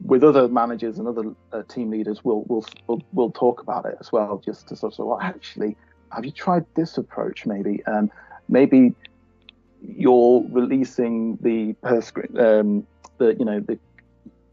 [0.03, 3.97] with other managers and other uh, team leaders, we'll, we'll we'll we'll talk about it
[3.99, 5.75] as well, just to sort of well, actually,
[6.11, 7.83] have you tried this approach maybe?
[7.85, 8.11] Um,
[8.47, 8.93] maybe
[9.81, 12.85] you're releasing the purse um,
[13.17, 13.77] the you know the,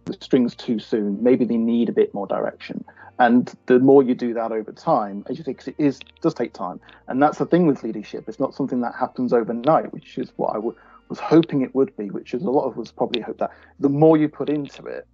[0.04, 1.22] the strings too soon.
[1.22, 2.84] Maybe they need a bit more direction.
[3.18, 6.52] And the more you do that over time, as you think, it is does take
[6.52, 8.24] time, and that's the thing with leadership.
[8.26, 10.74] It's not something that happens overnight, which is what I w-
[11.08, 13.90] was hoping it would be, which is a lot of us probably hope that the
[13.90, 15.06] more you put into it,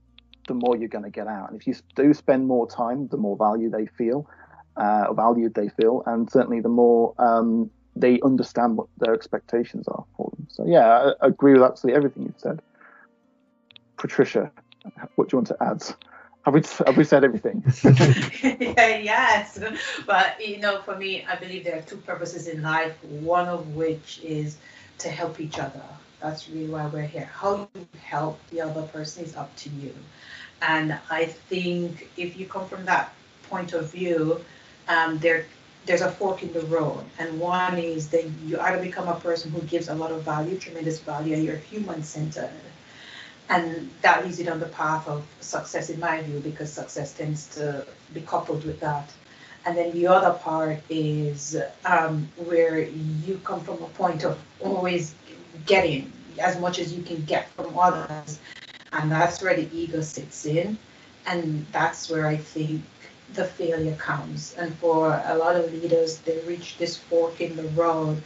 [0.46, 1.50] the more you're going to get out.
[1.50, 4.28] And if you do spend more time, the more value they feel,
[4.76, 7.70] uh, valued they feel, and certainly the more um,
[8.00, 10.46] they understand what their expectations are for them.
[10.50, 10.86] So yeah,
[11.20, 12.60] I, I agree with absolutely everything you've said.
[13.96, 14.50] Patricia,
[15.16, 15.82] what do you want to add?
[16.44, 17.62] Have we, have we said everything?
[17.84, 19.58] yes,
[20.06, 22.94] but you know, for me, I believe there are two purposes in life.
[23.04, 24.56] One of which is
[24.98, 25.82] to help each other.
[26.20, 27.28] That's really why we're here.
[27.32, 29.94] How you help the other person is up to you.
[30.62, 33.12] And I think if you come from that
[33.48, 34.44] point of view,
[34.88, 35.46] um, there
[35.88, 37.04] there's a fork in the road.
[37.18, 40.58] And one is that you either become a person who gives a lot of value,
[40.58, 42.52] tremendous value, and you're human centered
[43.50, 47.46] and that leads you down the path of success in my view because success tends
[47.56, 49.10] to be coupled with that.
[49.64, 55.14] And then the other part is um, where you come from a point of always
[55.66, 58.38] getting as much as you can get from others.
[58.92, 60.78] And that's where the ego sits in.
[61.26, 62.82] And that's where i think
[63.34, 64.54] the failure comes.
[64.58, 68.22] And for a lot of leaders they reach this fork in the road.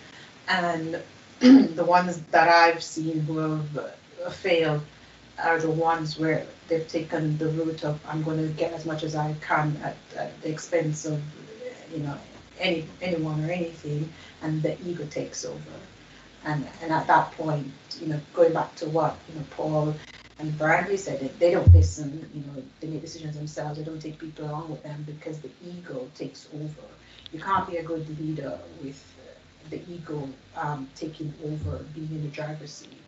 [0.48, 1.02] And
[1.40, 4.82] the ones that i've seen who have uh, failed
[5.42, 9.02] are the ones where they've taken the route of I'm going to get as much
[9.02, 11.20] as I can at, at the expense of
[11.92, 12.16] you know
[12.58, 15.74] any anyone or anything, and the ego takes over.
[16.44, 19.94] And and at that point, you know, going back to what you know Paul
[20.42, 22.28] and Brandy said, it, they don't listen.
[22.34, 23.78] You know, they make decisions themselves.
[23.78, 26.86] They don't take people along with them because the ego takes over.
[27.32, 29.02] You can't be a good leader with
[29.70, 33.02] the ego um, taking over, being in the driver's seat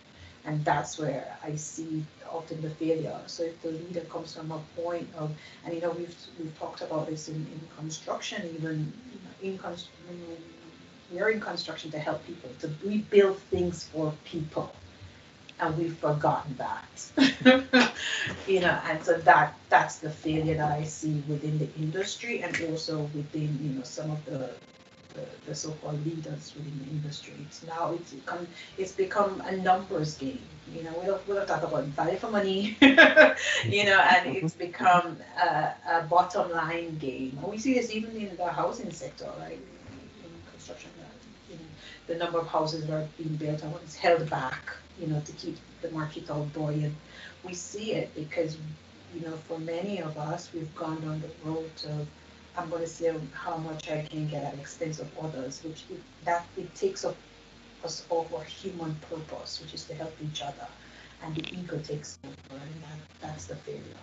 [0.45, 3.19] and that's where I see often the failure.
[3.27, 5.33] So if the leader comes from a point of,
[5.65, 9.59] and you know, we've we've talked about this in, in construction, even you know, in
[9.59, 10.37] construction,
[11.11, 14.75] we're in construction to help people, to rebuild things for people,
[15.65, 17.93] and we've forgotten that.
[18.47, 22.55] you know, and so that that's the failure that I see within the industry and
[22.69, 24.51] also within you know some of the
[25.15, 27.35] the, the so-called leaders within the industry.
[27.47, 28.47] It's now it's become
[28.77, 30.43] it's become a numbers game.
[30.75, 32.77] You know, we don't we don't talk about value for money.
[32.81, 37.39] you know, and it's become a, a bottom line game.
[37.41, 39.59] And we see this even in the housing sector, right?
[39.59, 40.91] In construction,
[42.07, 44.77] the number of houses that are being built is held back.
[44.99, 46.95] You know, to keep the market all buoyant.
[47.45, 48.59] We see it because
[49.15, 52.09] you know, for many of us, we've gone down the road of
[52.57, 55.85] I'm going to see how much I can get at the expense of others, which
[55.91, 57.17] it, that it takes up
[57.85, 60.69] us off our human purpose, which is to help each other,
[61.23, 64.01] and the ego takes over, and that, that's the failure.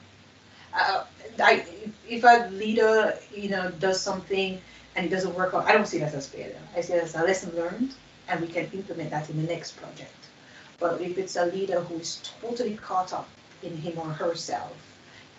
[0.74, 1.04] Uh,
[1.42, 1.66] I,
[2.08, 4.62] if a leader, you know, does something
[4.96, 6.62] and it doesn't work out, I don't see that as failure.
[6.76, 7.96] I see it as a lesson learned,
[8.28, 10.21] and we can implement that in the next project.
[10.82, 13.30] But if it's a leader who is totally caught up
[13.62, 14.74] in him or herself,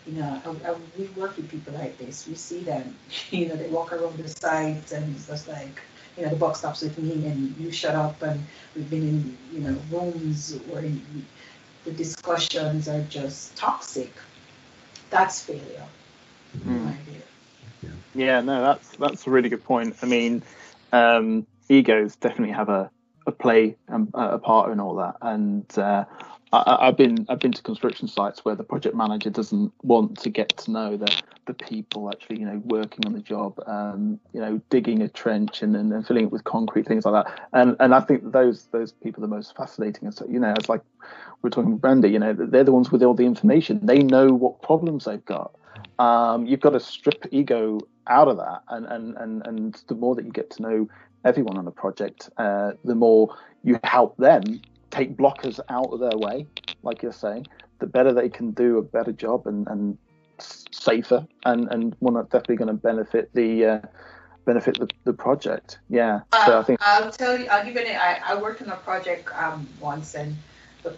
[0.06, 2.26] you know, I, I, we work with people like this.
[2.28, 2.96] We see them,
[3.30, 5.82] you know, they walk around the sites and it's just like,
[6.16, 8.22] you know, the box stops with me and you shut up.
[8.22, 10.82] And we've been in, you know, rooms where
[11.84, 14.16] the discussions are just toxic.
[15.10, 15.86] That's failure.
[16.64, 16.96] Mm.
[18.14, 19.96] Yeah, no, that's that's a really good point.
[20.02, 20.42] I mean,
[20.92, 22.90] um, egos definitely have a,
[23.26, 26.04] a play and a part in all that, and uh,
[26.52, 30.28] I, have been I've been to construction sites where the project manager doesn't want to
[30.28, 34.40] get to know the the people actually you know working on the job, um, you
[34.40, 37.48] know digging a trench and, and, and filling it with concrete things like that.
[37.54, 40.04] And and I think those those people are the most fascinating.
[40.04, 40.82] And so you know it's like
[41.40, 43.80] we're talking Brandy, you know they're the ones with all the information.
[43.86, 45.54] They know what problems they've got.
[45.98, 50.14] Um, you've got to strip ego out of that, and and and and the more
[50.14, 50.88] that you get to know
[51.24, 54.60] everyone on the project, uh, the more you help them
[54.90, 56.46] take blockers out of their way,
[56.82, 57.46] like you're saying,
[57.78, 59.98] the better they can do a better job and, and
[60.38, 63.80] safer and, and one that's definitely going to benefit the uh,
[64.44, 65.78] benefit the, the project.
[65.88, 66.20] Yeah.
[66.32, 67.46] Uh, so I think I'll tell you.
[67.46, 67.80] I'll give you.
[67.80, 70.36] An, I I worked on a project um, once, and
[70.82, 70.94] the,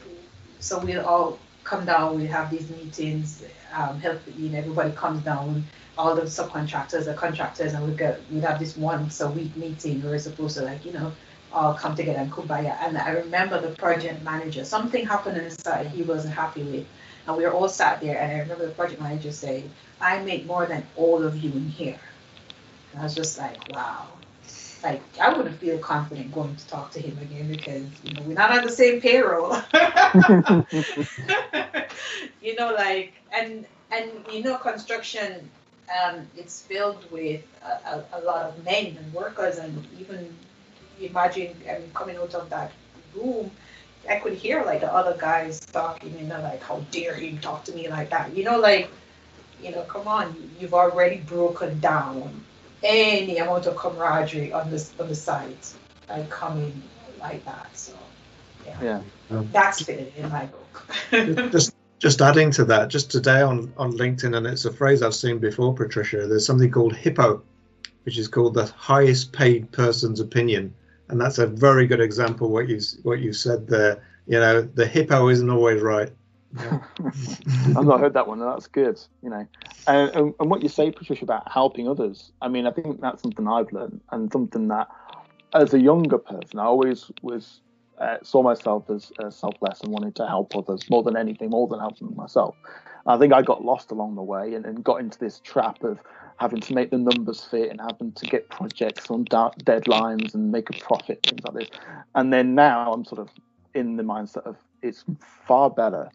[0.61, 2.17] so we'll all come down.
[2.17, 3.43] We have these meetings.
[3.75, 5.65] Um, help you know everybody comes down.
[5.97, 10.03] All the subcontractors, the contractors, and we get we have this once a week meeting
[10.03, 11.13] where we're supposed to like you know
[11.55, 12.77] all come together and kumbaya.
[12.81, 16.87] And I remember the project manager, something happened inside he wasn't happy with.
[17.27, 19.71] And we were all sat there, and I remember the project manager saying,
[20.01, 22.01] I make more than all of you in here.
[22.93, 24.09] And I was just like, wow.
[24.85, 28.35] Like I wouldn't feel confident going to talk to him again because you know we're
[28.35, 29.57] not on the same payroll.
[32.43, 35.51] you know, like and and you know, construction
[36.03, 40.35] um, it's filled with a, a, a, lot of men and workers, and even
[41.01, 42.73] imagine um, coming out of that
[43.15, 43.51] room,
[44.09, 47.65] I could hear like the other guys talking, you know, like how dare you talk
[47.65, 48.91] to me like that, you know, like
[49.63, 52.44] you know, come on, you've already broken down
[52.85, 55.73] any amount of camaraderie on this on the site,
[56.09, 56.83] like coming
[57.21, 57.69] like that.
[57.77, 57.95] So
[58.67, 59.01] yeah, yeah.
[59.31, 60.87] Um, that's fitting in my book.
[61.51, 65.15] just just adding to that, just today on on LinkedIn, and it's a phrase I've
[65.15, 66.27] seen before, Patricia.
[66.27, 67.41] There's something called HIPPO,
[68.05, 70.75] which is called the highest paid person's opinion,
[71.09, 74.03] and that's a very good example what you what you said there.
[74.27, 76.11] You know, the HIPPO isn't always right.
[76.57, 76.81] Yeah.
[77.77, 78.39] I've not heard that one.
[78.39, 79.01] That's good.
[79.23, 79.47] You know,
[79.87, 82.33] and, and, what you say, Patricia, about helping others.
[82.41, 84.89] I mean, I think that's something I've learned, and something that,
[85.53, 87.61] as a younger person, I always was
[87.99, 91.69] uh, saw myself as uh, selfless and wanted to help others more than anything, more
[91.69, 92.57] than helping myself.
[93.07, 95.99] I think I got lost along the way and, and got into this trap of
[96.39, 100.51] having to make the numbers fit and having to get projects on da- deadlines and
[100.51, 101.79] make a profit, things like this.
[102.15, 103.29] And then now I'm sort of
[103.75, 105.05] in the mindset of it's
[105.47, 106.11] far better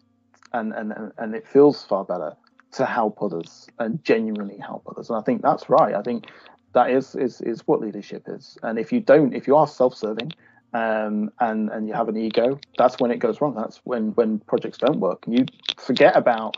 [0.52, 2.34] and, and, and it feels far better
[2.72, 5.10] to help others and genuinely help others.
[5.10, 5.94] And I think that's right.
[5.94, 6.26] I think
[6.72, 8.56] that is, is, is what leadership is.
[8.62, 10.32] And if you don't, if you are self-serving
[10.72, 13.54] um, and, and you have an ego, that's when it goes wrong.
[13.54, 15.46] That's when, when projects don't work and you
[15.78, 16.56] forget about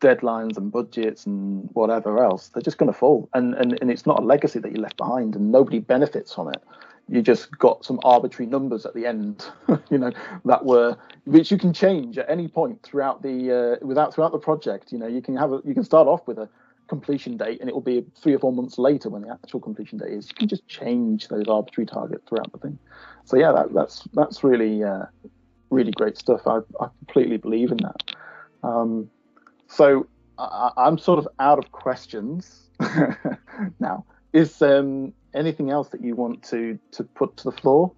[0.00, 2.48] deadlines and budgets and whatever else.
[2.48, 3.28] They're just going to fall.
[3.32, 6.48] And, and, and it's not a legacy that you left behind and nobody benefits from
[6.48, 6.62] it
[7.12, 9.44] you just got some arbitrary numbers at the end,
[9.90, 10.10] you know,
[10.46, 10.96] that were
[11.26, 14.92] which you can change at any point throughout the uh, without throughout the project.
[14.92, 16.48] You know, you can have a you can start off with a
[16.88, 19.98] completion date and it will be three or four months later when the actual completion
[19.98, 20.30] date is.
[20.30, 22.78] You can just change those arbitrary targets throughout the thing.
[23.26, 25.04] So yeah, that, that's that's really uh,
[25.68, 26.46] really great stuff.
[26.46, 28.14] I, I completely believe in that.
[28.62, 29.10] Um,
[29.68, 30.06] so
[30.38, 32.70] I, I'm sort of out of questions
[33.80, 34.06] now.
[34.32, 37.92] Is um, anything else that you want to to put to the floor?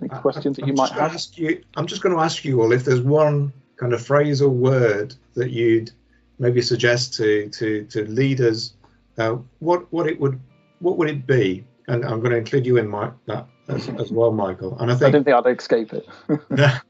[0.00, 1.18] Any questions I, that you might have?
[1.34, 4.48] You, I'm just going to ask you all if there's one kind of phrase or
[4.48, 5.90] word that you'd
[6.38, 8.74] maybe suggest to to to leaders.
[9.18, 10.40] Uh, what what it would
[10.80, 11.64] what would it be?
[11.88, 14.76] And I'm going to include you in my that as, as well, Michael.
[14.78, 16.08] And I think I didn't think I'd escape it.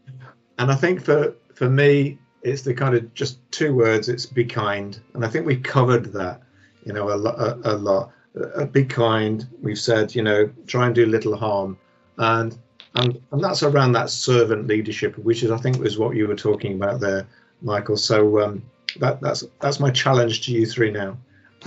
[0.58, 4.08] and I think for for me, it's the kind of just two words.
[4.08, 6.42] It's be kind, and I think we covered that,
[6.84, 9.46] you know, a, a, a lot uh, be kind.
[9.62, 11.78] We've said, you know, try and do little harm,
[12.18, 12.56] and
[12.94, 16.36] and and that's around that servant leadership, which is I think was what you were
[16.36, 17.26] talking about there,
[17.62, 17.96] Michael.
[17.96, 18.62] So um,
[19.00, 21.16] that that's that's my challenge to you three now.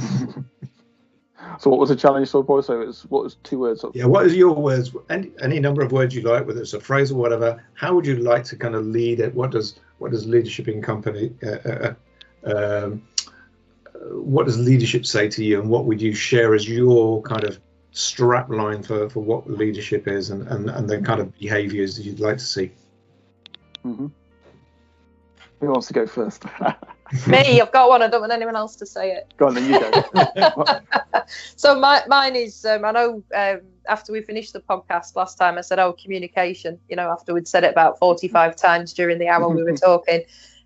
[1.59, 2.61] so what was the challenge so far?
[2.61, 3.83] So it's what was two words?
[3.93, 4.95] Yeah, what is your words?
[5.09, 7.63] Any any number of words you like, whether it's a phrase or whatever.
[7.73, 9.33] How would you like to kind of lead it?
[9.33, 11.93] What does what does leadership in company uh, uh, uh
[12.45, 13.03] um,
[14.11, 17.59] what does leadership say to you, and what would you share as your kind of
[17.91, 22.03] strap line for, for what leadership is, and, and, and the kind of behaviours that
[22.03, 22.71] you'd like to see?
[23.85, 24.07] Mm-hmm.
[25.59, 26.43] Who wants to go first?
[27.27, 28.03] Me, I've got one.
[28.03, 29.33] I don't want anyone else to say it.
[29.37, 30.65] Go on, then you go.
[31.55, 32.63] so my, mine is.
[32.65, 36.79] Um, I know um, after we finished the podcast last time, I said, "Oh, communication."
[36.87, 40.21] You know, after we'd said it about forty-five times during the hour we were talking,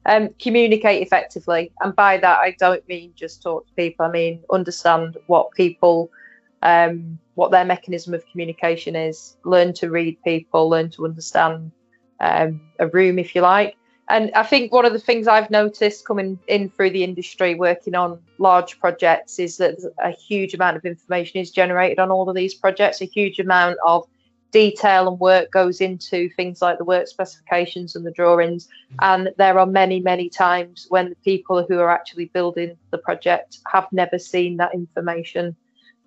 [0.05, 1.71] um, communicate effectively.
[1.81, 4.05] And by that, I don't mean just talk to people.
[4.05, 6.11] I mean understand what people,
[6.61, 9.37] um, what their mechanism of communication is.
[9.45, 10.69] Learn to read people.
[10.69, 11.71] Learn to understand
[12.19, 13.75] um, a room, if you like.
[14.09, 17.95] And I think one of the things I've noticed coming in through the industry, working
[17.95, 22.35] on large projects, is that a huge amount of information is generated on all of
[22.35, 23.01] these projects.
[23.01, 24.05] A huge amount of
[24.53, 28.69] detail and work goes into things like the work specifications and the drawings.
[29.01, 33.57] And there are many, many times when the people who are actually building the project
[33.71, 35.55] have never seen that information,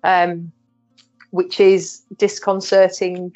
[0.03, 0.51] um,
[1.31, 3.33] which is disconcerting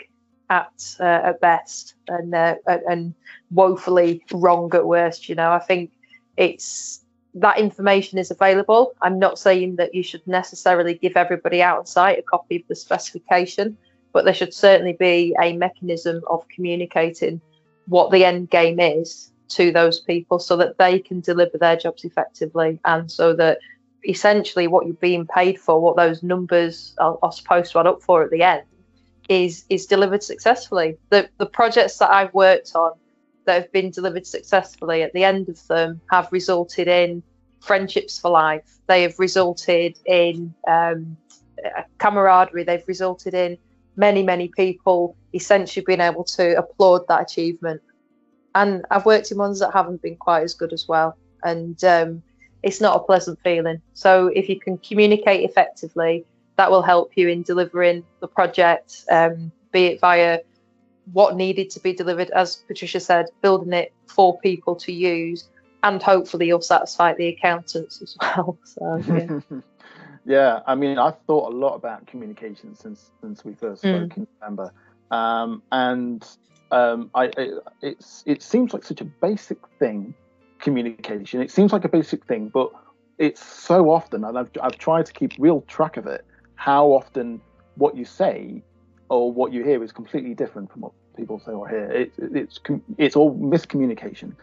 [0.49, 3.13] at uh, at best and uh, and
[3.51, 5.29] woefully wrong at worst.
[5.29, 5.91] You know, I think
[6.37, 7.01] it's
[7.35, 8.93] that information is available.
[9.01, 13.77] I'm not saying that you should necessarily give everybody out a copy of the specification
[14.13, 17.41] but there should certainly be a mechanism of communicating
[17.87, 22.03] what the end game is to those people so that they can deliver their jobs
[22.05, 23.59] effectively and so that
[24.07, 28.01] essentially what you're being paid for what those numbers are, are supposed to add up
[28.01, 28.63] for at the end
[29.29, 32.91] is is delivered successfully the the projects that i've worked on
[33.45, 37.21] that have been delivered successfully at the end of them have resulted in
[37.59, 41.15] friendships for life they have resulted in um,
[41.97, 42.63] camaraderie.
[42.63, 43.57] They've resulted in
[44.01, 47.81] many, many people essentially being able to applaud that achievement.
[48.55, 51.15] And I've worked in ones that haven't been quite as good as well.
[51.43, 52.23] And um,
[52.63, 53.79] it's not a pleasant feeling.
[53.93, 56.25] So if you can communicate effectively,
[56.57, 60.39] that will help you in delivering the project, um, be it via
[61.13, 65.49] what needed to be delivered, as Patricia said, building it for people to use,
[65.83, 68.57] and hopefully you'll satisfy the accountants as well.
[68.63, 69.59] So yeah.
[70.25, 74.05] yeah, I mean, I've thought a lot about communication since since we first Mm.
[74.05, 74.73] spoke in November,
[75.09, 76.25] um, and
[76.71, 80.13] um, I it, it's it seems like such a basic thing,
[80.59, 81.41] communication.
[81.41, 82.69] It seems like a basic thing, but
[83.17, 86.25] it's so often, and I've I've tried to keep real track of it.
[86.55, 87.41] How often
[87.75, 88.63] what you say
[89.09, 91.91] or what you hear is completely different from what people say or hear.
[91.91, 92.59] It, it, it's
[92.97, 94.35] it's all miscommunication.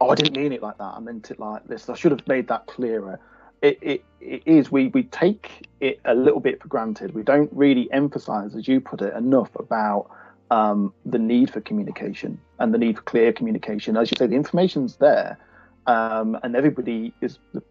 [0.00, 0.94] Oh, I didn't mean it like that.
[0.96, 1.88] I meant it like this.
[1.88, 3.20] I should have made that clearer
[3.62, 7.14] it, it, it is we, we take it a little bit for granted.
[7.14, 10.10] We don't really emphasize, as you put it, enough about
[10.50, 13.96] um, the need for communication and the need for clear communication.
[13.96, 15.38] As you say, the information's there,
[15.86, 17.62] um, and everybody is the,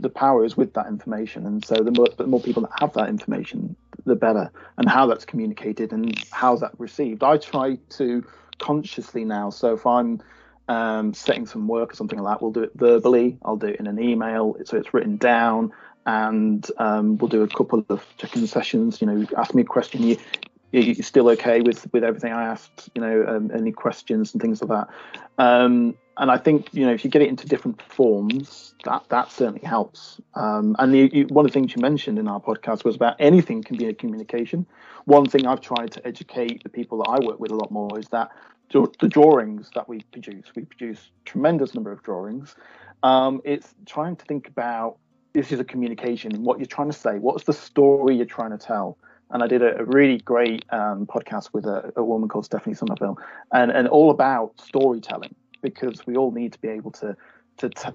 [0.00, 1.46] the power is with that information.
[1.46, 4.50] And so the more, the more people that have that information, the better.
[4.78, 7.22] And how that's communicated and how's that received.
[7.22, 8.24] I try to
[8.58, 9.50] consciously now.
[9.50, 10.20] So if I'm
[10.68, 13.38] um, setting some work or something like that, we'll do it verbally.
[13.44, 15.72] I'll do it in an email, so it's written down,
[16.06, 19.00] and um, we'll do a couple of check-in sessions.
[19.00, 20.02] You know, ask me a question.
[20.02, 20.16] You,
[20.72, 22.90] you still okay with with everything I asked?
[22.94, 25.42] You know, um, any questions and things like that.
[25.42, 29.30] Um, and I think you know if you get it into different forms, that that
[29.30, 30.20] certainly helps.
[30.34, 33.16] Um, and you, you, one of the things you mentioned in our podcast was about
[33.18, 34.66] anything can be a communication.
[35.04, 37.98] One thing I've tried to educate the people that I work with a lot more
[37.98, 38.30] is that
[38.72, 42.56] the drawings that we produce, we produce tremendous number of drawings.
[43.02, 44.98] Um, it's trying to think about
[45.32, 48.58] this is a communication, what you're trying to say, what's the story you're trying to
[48.58, 48.98] tell.
[49.30, 52.74] And I did a, a really great um, podcast with a, a, woman called Stephanie
[52.74, 53.18] Somerville,
[53.52, 57.16] and, and all about storytelling because we all need to be able to
[57.58, 57.88] to t-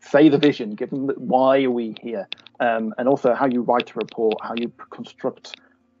[0.00, 2.28] say the vision, given why are we here,
[2.60, 5.56] um, and also how you write a report, how you construct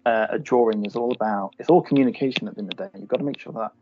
[0.08, 1.54] uh, a drawing is all about.
[1.58, 2.90] It's all communication at the end of the day.
[2.98, 3.72] You've got to make sure that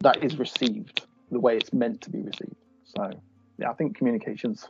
[0.00, 2.56] that is received the way it's meant to be received.
[2.84, 3.10] So
[3.58, 4.68] yeah, I think communication's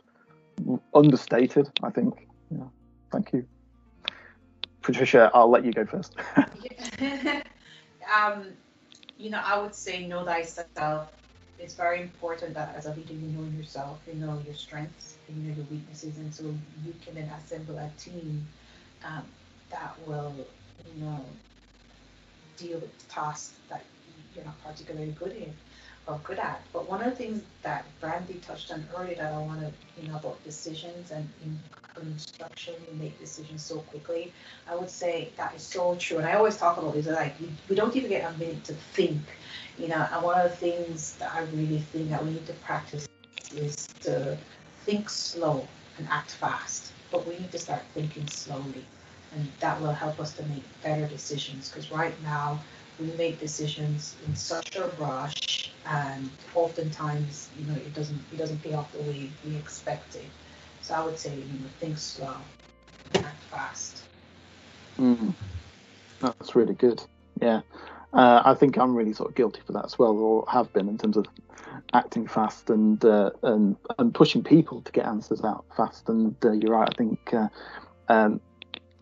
[0.93, 1.67] understated.
[1.81, 2.27] I think.
[2.51, 2.63] Yeah.
[3.11, 3.47] Thank you,
[4.83, 5.31] Patricia.
[5.33, 6.15] I'll let you go first.
[8.15, 8.45] um,
[9.17, 11.09] you know, I would say know thyself.
[11.57, 15.35] It's very important that as a leader, you know yourself, you know your strengths, you
[15.41, 16.43] know your weaknesses, and so
[16.85, 18.47] you can then assemble a team
[19.03, 19.23] um,
[19.71, 20.33] that will,
[20.85, 21.25] you know,
[22.57, 23.83] deal with tasks that
[24.35, 25.53] you're not particularly good in
[26.07, 26.61] or good at.
[26.73, 29.71] But one of the things that Brandy touched on earlier that I want to,
[30.01, 31.59] you know, about decisions and in
[31.93, 34.33] construction, we make decisions so quickly.
[34.67, 36.17] I would say that is so true.
[36.17, 38.73] And I always talk about this, like, we, we don't even get a minute to
[38.73, 39.21] think,
[39.77, 42.53] you know, and one of the things that I really think that we need to
[42.53, 43.07] practice
[43.55, 44.37] is to
[44.85, 45.67] think slow
[45.97, 46.93] and act fast.
[47.11, 48.85] But we need to start thinking slowly.
[49.33, 51.69] And that will help us to make better decisions.
[51.69, 52.59] Because right now,
[52.99, 58.61] we make decisions in such a rush and oftentimes you know it doesn't it doesn't
[58.61, 60.25] pay off the way we expected
[60.81, 62.35] so i would say you know think slow
[63.15, 64.03] act fast
[64.97, 65.33] mm.
[66.19, 67.01] that's really good
[67.41, 67.61] yeah
[68.13, 70.89] uh, i think i'm really sort of guilty for that as well or have been
[70.89, 71.25] in terms of
[71.93, 76.51] acting fast and uh, and and pushing people to get answers out fast and uh,
[76.51, 77.47] you're right i think uh,
[78.09, 78.41] um,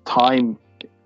[0.08, 0.58] time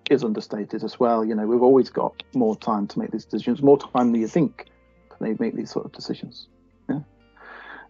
[0.10, 1.26] is understated as well.
[1.26, 4.28] You know, we've always got more time to make these decisions, more time than you
[4.28, 4.68] think
[5.10, 6.48] to make these sort of decisions.
[6.90, 7.00] Yeah.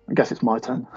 [0.09, 0.87] I guess it's my turn.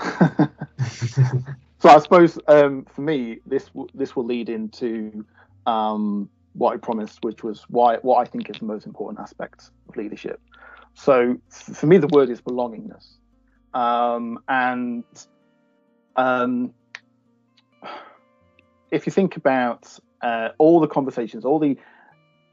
[1.79, 5.25] so I suppose um, for me, this this will lead into
[5.67, 9.71] um, what I promised, which was why what I think is the most important aspect
[9.89, 10.41] of leadership.
[10.95, 13.17] So for me, the word is belongingness,
[13.75, 15.05] um, and
[16.17, 16.73] um,
[18.91, 21.77] if you think about uh, all the conversations, all the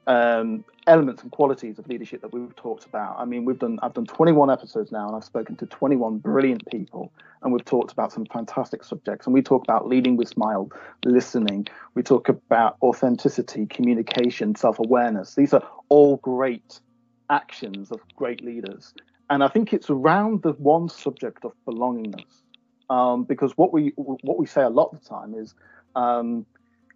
[0.07, 3.15] um, elements and qualities of leadership that we've talked about.
[3.17, 6.69] I mean, we've done I've done 21 episodes now, and I've spoken to 21 brilliant
[6.69, 9.25] people, and we've talked about some fantastic subjects.
[9.25, 10.69] And we talk about leading with smile,
[11.05, 11.67] listening.
[11.93, 15.35] We talk about authenticity, communication, self-awareness.
[15.35, 16.81] These are all great
[17.29, 18.93] actions of great leaders.
[19.29, 22.41] And I think it's around the one subject of belongingness,
[22.89, 25.53] um, because what we what we say a lot of the time is.
[25.95, 26.45] Um,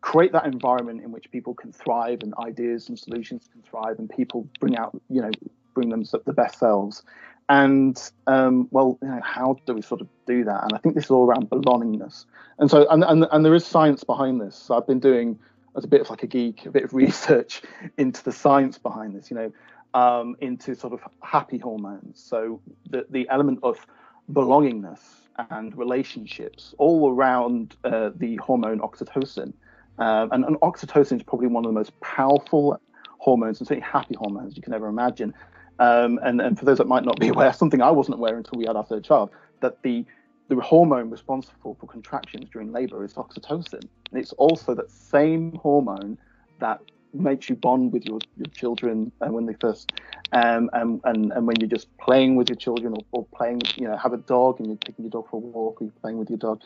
[0.06, 4.10] create that environment in which people can thrive and ideas and solutions can thrive and
[4.10, 5.32] people bring out you know
[5.74, 7.03] bring them the best selves
[7.49, 10.93] and um, well you know, how do we sort of do that and i think
[10.93, 12.26] this is all around belongingness
[12.60, 15.39] and so and, and, and there is science behind this so i've been doing
[15.76, 17.62] as a bit of like a geek, a bit of research
[17.97, 19.51] into the science behind this, you know,
[19.93, 22.22] um, into sort of happy hormones.
[22.22, 23.86] So the, the element of
[24.32, 24.99] belongingness
[25.49, 29.53] and relationships all around uh, the hormone oxytocin.
[29.98, 32.80] Um, and, and, oxytocin is probably one of the most powerful
[33.18, 35.34] hormones and certainly happy hormones you can ever imagine.
[35.80, 38.58] Um, and, and for those that might not be aware, something I wasn't aware until
[38.58, 39.30] we had our third child,
[39.62, 40.06] that the
[40.48, 43.82] the hormone responsible for contractions during labor is oxytocin.
[44.12, 46.20] And it's also that same hormone
[46.60, 46.80] that
[47.14, 49.91] makes you bond with your, your children and when they first
[50.34, 53.88] um, and, and and when you're just playing with your children or, or playing you
[53.88, 56.18] know have a dog and you're taking your dog for a walk or you're playing
[56.18, 56.62] with your dog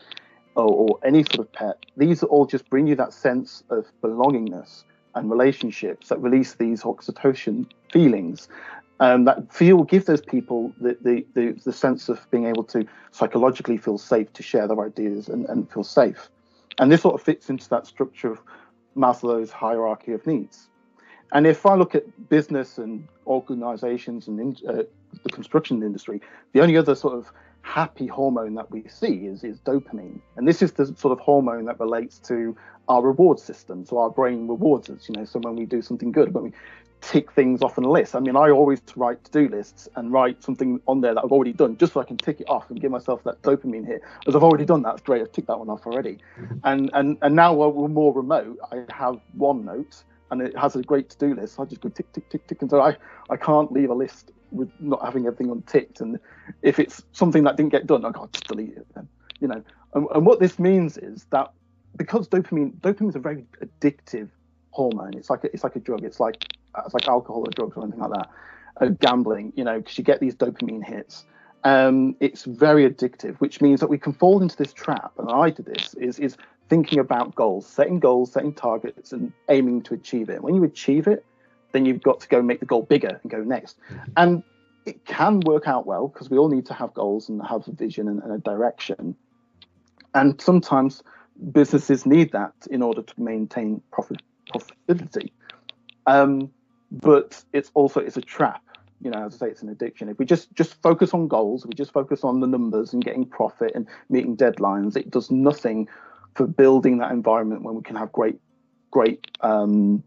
[0.56, 4.84] or, or any sort of pet these all just bring you that sense of belongingness
[5.14, 8.48] and relationships that release these oxytocin feelings
[9.00, 12.86] um, that feel give those people the, the, the, the, sense of being able to
[13.12, 16.28] psychologically feel safe to share their ideas and, and feel safe.
[16.78, 18.40] And this sort of fits into that structure of
[18.94, 20.68] Maslow's hierarchy of needs.
[21.32, 24.82] And if I look at business and organizations and in, uh,
[25.22, 26.20] the construction industry,
[26.52, 27.32] the only other sort of
[27.62, 30.20] happy hormone that we see is, is dopamine.
[30.36, 32.56] And this is the sort of hormone that relates to
[32.88, 33.84] our reward system.
[33.84, 36.52] So our brain rewards us, you know, so when we do something good, when we
[37.00, 38.14] tick things off on a list.
[38.14, 41.52] I mean, I always write to-do lists and write something on there that I've already
[41.52, 44.02] done, just so I can tick it off and give myself that dopamine hit.
[44.26, 45.22] As I've already done that, it's great.
[45.22, 46.18] I've ticked that one off already.
[46.64, 51.10] And and and now we're more remote, I have OneNote and it has a great
[51.10, 51.58] to-do list.
[51.58, 52.96] I just go tick tick tick tick, and so I
[53.28, 56.00] I can't leave a list with not having everything unticked.
[56.00, 56.18] And
[56.62, 58.86] if it's something that didn't get done, I can't just delete it.
[58.94, 59.08] Then
[59.40, 59.62] you know.
[59.94, 61.52] And, and what this means is that
[61.96, 64.28] because dopamine dopamine is a very addictive
[64.70, 65.14] hormone.
[65.14, 66.04] It's like a, it's like a drug.
[66.04, 66.46] It's like
[66.84, 68.30] it's like alcohol or drugs or anything like that.
[68.80, 71.24] Uh, gambling, you know, because you get these dopamine hits.
[71.64, 75.12] Um, it's very addictive, which means that we can fall into this trap.
[75.18, 76.36] And I did this is is
[76.68, 80.42] thinking about goals, setting goals, setting targets, and aiming to achieve it.
[80.42, 81.24] When you achieve it,
[81.72, 83.78] then you've got to go make the goal bigger and go next.
[83.90, 84.12] Mm-hmm.
[84.16, 84.42] And
[84.86, 87.72] it can work out well because we all need to have goals and have a
[87.72, 89.14] vision and, and a direction.
[90.14, 91.02] And sometimes
[91.52, 95.30] businesses need that in order to maintain profit profitability.
[96.06, 96.50] Um,
[96.90, 98.62] but it's also it's a trap.
[99.00, 100.08] You know, as I say, it's an addiction.
[100.08, 103.24] If we just just focus on goals, we just focus on the numbers and getting
[103.24, 105.88] profit and meeting deadlines, it does nothing
[106.34, 108.38] for building that environment when we can have great
[108.90, 110.02] great um,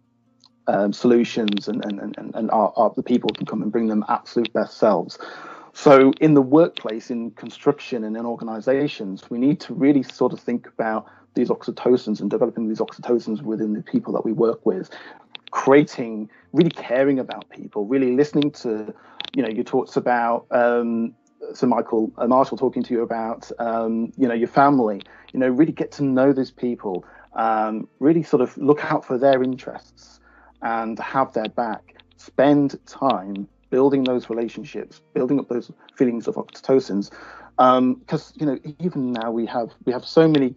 [0.68, 4.06] um, solutions and and and, and our, our, the people can come and bring them
[4.10, 5.18] absolute best selves.
[5.74, 10.40] So in the workplace, in construction and in organizations, we need to really sort of
[10.40, 14.92] think about these oxytocins and developing these oxytocins within the people that we work with,
[15.54, 18.92] creating, really caring about people, really listening to,
[19.36, 21.14] you know, your talks about, um,
[21.54, 25.00] so Michael, uh, Marshall talking to you about, um, you know, your family,
[25.32, 29.16] you know, really get to know those people, um, really sort of look out for
[29.16, 30.20] their interests
[30.64, 37.12] and have their back, spend time building those relationships, building up those feelings of oxytocins.
[37.58, 40.56] Because um, you know, even now we have we have so many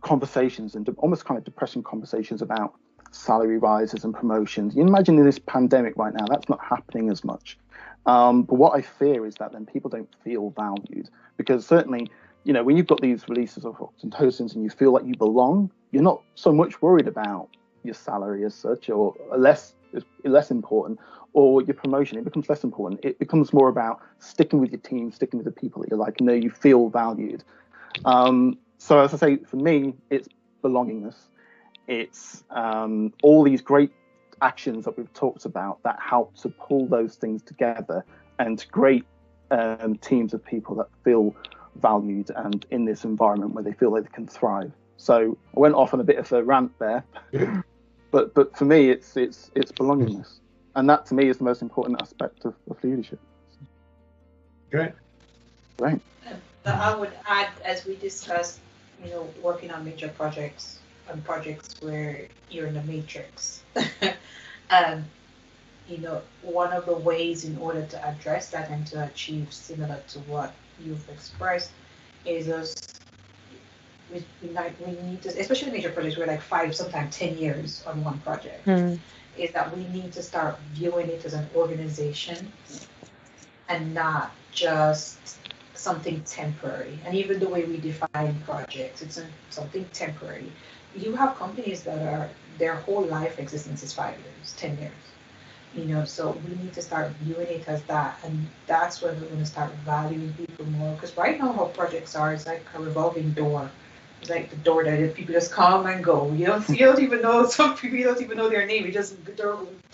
[0.00, 2.74] conversations and almost kind of depressing conversations about
[3.10, 4.74] salary rises and promotions.
[4.74, 7.58] You imagine in this pandemic right now, that's not happening as much.
[8.06, 12.10] Um, but what I fear is that then people don't feel valued because certainly,
[12.44, 15.70] you know, when you've got these releases of oxytocins and you feel like you belong,
[15.90, 17.48] you're not so much worried about
[17.82, 19.74] your salary as such or less
[20.24, 21.00] less important
[21.32, 25.10] or your promotion it becomes less important it becomes more about sticking with your team
[25.10, 27.42] sticking with the people that you like and know you feel valued
[28.04, 30.28] um, so as I say, for me, it's
[30.62, 31.14] belongingness.
[31.90, 33.90] It's um, all these great
[34.40, 38.04] actions that we've talked about that help to pull those things together
[38.38, 39.04] and create
[39.50, 41.34] um, teams of people that feel
[41.82, 44.70] valued and in this environment where they feel like they can thrive.
[44.98, 47.02] So I went off on a bit of a rant there,
[48.12, 50.38] but but for me, it's it's it's belongingness,
[50.76, 53.18] and that to me is the most important aspect of, of leadership.
[54.70, 54.92] Great.
[55.76, 56.00] Great.
[56.62, 58.60] But I would add, as we discussed,
[59.02, 60.78] you know, working on major projects
[61.10, 63.62] on projects where you're in the matrix.
[64.70, 65.04] um,
[65.88, 70.00] you know, one of the ways in order to address that and to achieve similar
[70.08, 71.70] to what you've expressed
[72.24, 73.00] is us
[74.12, 74.48] we, we,
[74.86, 78.66] we need to, especially major projects, we're like five, sometimes 10 years on one project,
[78.66, 78.98] mm.
[79.36, 82.52] is that we need to start viewing it as an organization
[83.68, 85.38] and not just
[85.74, 86.98] something temporary.
[87.04, 89.20] And even the way we define projects, it's
[89.50, 90.50] something temporary.
[90.94, 94.92] You have companies that are their whole life existence is five years, ten years.
[95.74, 99.28] You know, so we need to start viewing it as that, and that's when we're
[99.28, 100.94] going to start valuing people more.
[100.94, 103.70] Because right now, how projects are, it's like a revolving door.
[104.20, 106.32] It's like the door that people just come and go.
[106.32, 108.84] You don't you don't even know some people you don't even know their name.
[108.84, 109.14] You just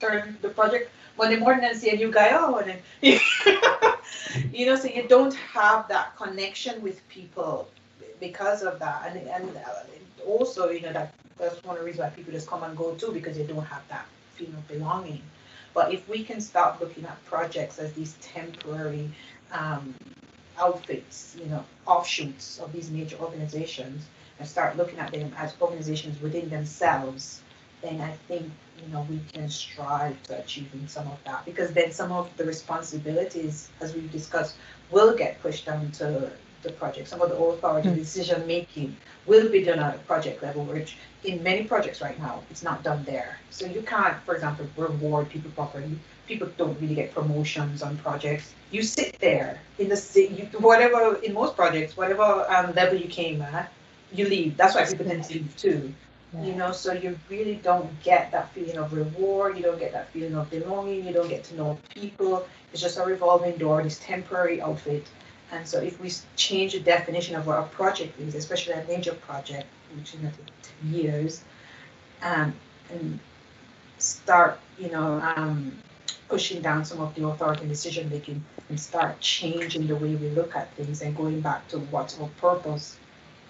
[0.01, 2.31] turn the project Monday morning and see a new guy.
[2.33, 2.81] Oh, and then
[4.53, 7.69] you know, so you don't have that connection with people
[8.19, 9.83] because of that, and and uh,
[10.27, 12.95] also you know that that's one of the reasons why people just come and go
[12.95, 15.23] too because they don't have that feeling of belonging.
[15.75, 19.11] But if we can start looking at projects as these temporary
[19.53, 19.95] um,
[20.59, 24.07] outfits, you know, offshoots of these major organizations,
[24.39, 27.43] and start looking at them as organizations within themselves,
[27.83, 28.51] then I think
[28.83, 32.45] you know we can strive to achieving some of that because then some of the
[32.45, 34.57] responsibilities, as we've discussed,
[34.91, 36.31] will get pushed down to
[36.67, 37.09] the project.
[37.09, 37.97] Some of the authority mm.
[37.97, 42.43] decision making will be done at a project level, which in many projects right now
[42.51, 43.39] it's not done there.
[43.51, 45.99] So you can't, for example, reward people properly.
[46.27, 48.53] People don't really get promotions on projects.
[48.71, 49.99] You sit there in the
[50.37, 53.73] you, whatever in most projects, whatever um, level you came at,
[54.13, 54.57] you leave.
[54.57, 55.95] That's why people tend to leave too.
[56.33, 56.45] Yeah.
[56.45, 59.57] You know, so you really don't get that feeling of reward.
[59.57, 61.07] You don't get that feeling of belonging.
[61.07, 62.47] You don't get to know people.
[62.73, 65.07] It's just a revolving door, this temporary outfit.
[65.53, 69.15] And so, if we change the definition of what a project is, especially a major
[69.15, 69.67] project,
[69.97, 70.21] which is
[70.85, 71.45] years,
[72.23, 72.53] um,
[72.91, 73.21] and
[73.99, 75.79] start, you know, um,
[76.29, 80.29] pushing down some of the authority and decision making, and start changing the way we
[80.31, 82.99] look at things, and going back to what's our purpose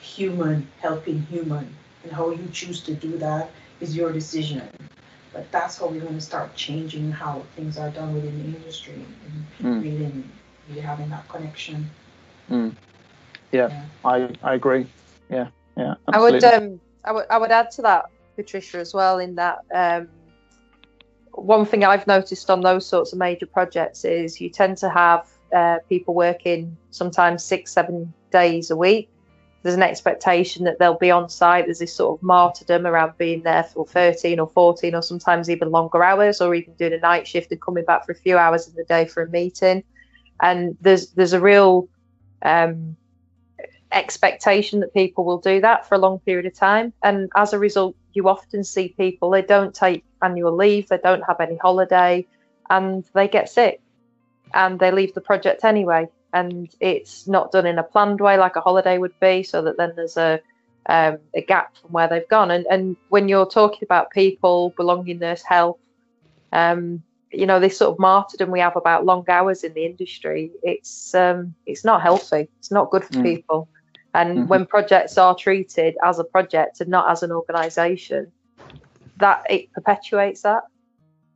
[0.01, 1.75] human helping human
[2.05, 3.51] and how you choose to do that
[3.81, 4.63] is your decision
[5.33, 8.95] but that's how we're going to start changing how things are done within the industry
[9.61, 9.83] and mm.
[9.83, 10.25] really,
[10.69, 11.89] really having that connection
[12.51, 12.75] mm.
[13.53, 14.87] yeah, yeah, I, I agree
[15.31, 16.49] yeah yeah absolutely.
[16.49, 19.59] i would um I would I would add to that patricia as well in that
[19.75, 20.09] um
[21.33, 25.29] one thing I've noticed on those sorts of major projects is you tend to have
[25.55, 29.11] uh, people working sometimes six, seven days a week
[29.67, 31.65] there's an expectation that they'll be on site.
[31.65, 35.73] There's this sort of martyrdom around being there for 13 or 14 or sometimes even
[35.73, 38.69] longer hours, or even doing a night shift and coming back for a few hours
[38.69, 39.83] in the day for a meeting.
[40.41, 41.89] And there's there's a real
[42.43, 42.97] um,
[43.93, 46.93] expectation that people will do that for a long period of time.
[47.03, 51.23] And as a result, you often see people they don't take annual leave, they don't
[51.23, 52.27] have any holiday,
[52.69, 53.81] and they get sick,
[54.55, 58.57] and they leave the project anyway and it's not done in a planned way like
[58.57, 60.41] a holiday would be, so that then there's a
[60.89, 62.51] um, a gap from where they've gone.
[62.51, 65.79] And and when you're talking about people, belongingness, health,
[66.53, 70.53] um, you know, this sort of martyrdom we have about long hours in the industry,
[70.63, 72.49] it's um, it's not healthy.
[72.59, 73.23] It's not good for mm.
[73.23, 73.69] people.
[74.15, 74.49] And mm-hmm.
[74.49, 78.33] when projects are treated as a project and not as an organisation,
[79.19, 80.63] that it perpetuates that.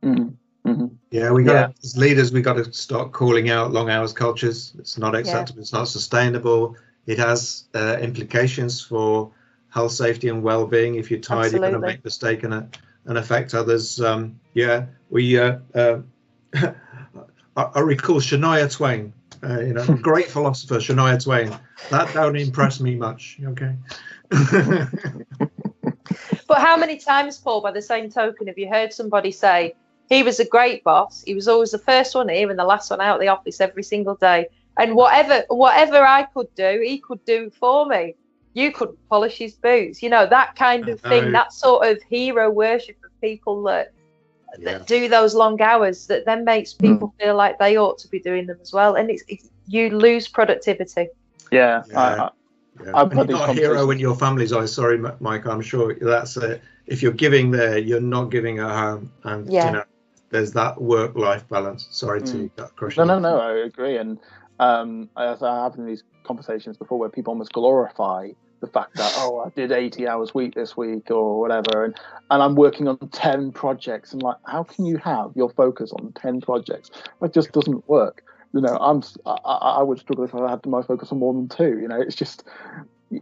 [0.01, 0.35] Mm.
[0.65, 0.87] Mm-hmm.
[1.09, 1.67] Yeah, we got yeah.
[1.83, 4.73] as leaders, we got to start calling out long hours cultures.
[4.79, 5.59] It's not acceptable.
[5.59, 5.61] Yeah.
[5.61, 6.75] It's not sustainable.
[7.05, 9.31] It has uh, implications for
[9.69, 10.95] health, safety, and well-being.
[10.95, 11.69] If you're tired, Absolutely.
[11.69, 12.63] you're going to make a mistake and, uh,
[13.05, 14.01] and affect others.
[14.01, 15.39] Um, yeah, we.
[15.39, 16.01] Uh, uh,
[16.53, 19.13] I, I, recall Shania Twain.
[19.43, 21.57] Uh, you know, great philosopher Shania Twain.
[21.89, 23.39] That don't impress me much.
[23.43, 23.75] Okay.
[24.29, 24.87] but
[26.57, 29.75] how many times, Paul, by the same token, have you heard somebody say,
[30.09, 31.23] he was a great boss.
[31.23, 33.61] He was always the first one here and the last one out of the office
[33.61, 34.47] every single day.
[34.77, 38.15] And whatever whatever I could do, he could do for me.
[38.53, 41.31] You could polish his boots, you know that kind of thing.
[41.31, 43.93] That sort of hero worship of people that
[44.57, 44.79] yeah.
[44.79, 46.87] that do those long hours that then makes hmm.
[46.87, 47.23] people mm.
[47.23, 48.95] feel like they ought to be doing them as well.
[48.95, 51.07] And it's, it's you lose productivity.
[51.51, 51.99] Yeah, yeah.
[51.99, 52.29] I, I,
[52.83, 52.91] yeah.
[52.93, 54.73] I you're not a hero in your family's eyes.
[54.73, 55.45] Sorry, Mike.
[55.45, 56.61] I'm sure that's it.
[56.87, 59.65] If you're giving there, you're not giving at home, and yeah.
[59.65, 59.83] you know
[60.29, 61.87] there's that work life balance.
[61.91, 62.75] Sorry to mm.
[62.75, 62.97] crush.
[62.97, 63.39] No, no, no.
[63.39, 64.17] I agree, and
[64.61, 68.29] um, I have in these conversations before, where people almost glorify
[68.59, 72.43] the fact that oh, I did 80 hours week this week or whatever, and and
[72.43, 74.13] I'm working on 10 projects.
[74.13, 76.91] And like, how can you have your focus on 10 projects?
[77.21, 78.23] That just doesn't work.
[78.53, 79.33] You know, I'm I,
[79.79, 81.79] I would struggle if I had my focus on more than two.
[81.79, 82.43] You know, it's just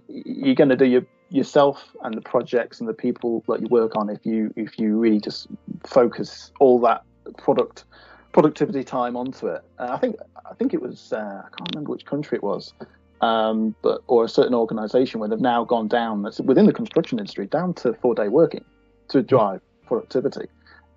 [0.08, 3.96] you're going to do your yourself and the projects and the people that you work
[3.96, 5.48] on if you if you really just
[5.86, 7.04] focus all that
[7.38, 7.86] product
[8.32, 9.64] productivity time onto it.
[9.80, 10.16] Uh, I think
[10.50, 12.74] I think it was uh, I can't remember which country it was,
[13.22, 17.20] um, but or a certain organisation where they've now gone down that's within the construction
[17.20, 18.64] industry down to four day working
[19.10, 20.48] to drive productivity,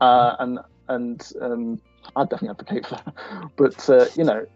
[0.00, 1.80] uh, and and um,
[2.16, 3.14] I definitely advocate for that.
[3.56, 4.46] But uh, you know,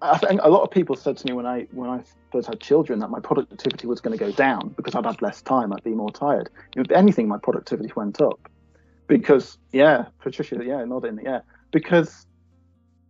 [0.00, 2.02] I think a lot of people said to me when I when I
[2.32, 5.42] first had children that my productivity was going to go down because I'd had less
[5.42, 6.50] time, I'd be more tired.
[6.76, 8.48] If anything, my productivity went up
[9.06, 11.40] because yeah, Patricia, yeah, nodding, yeah,
[11.70, 12.26] because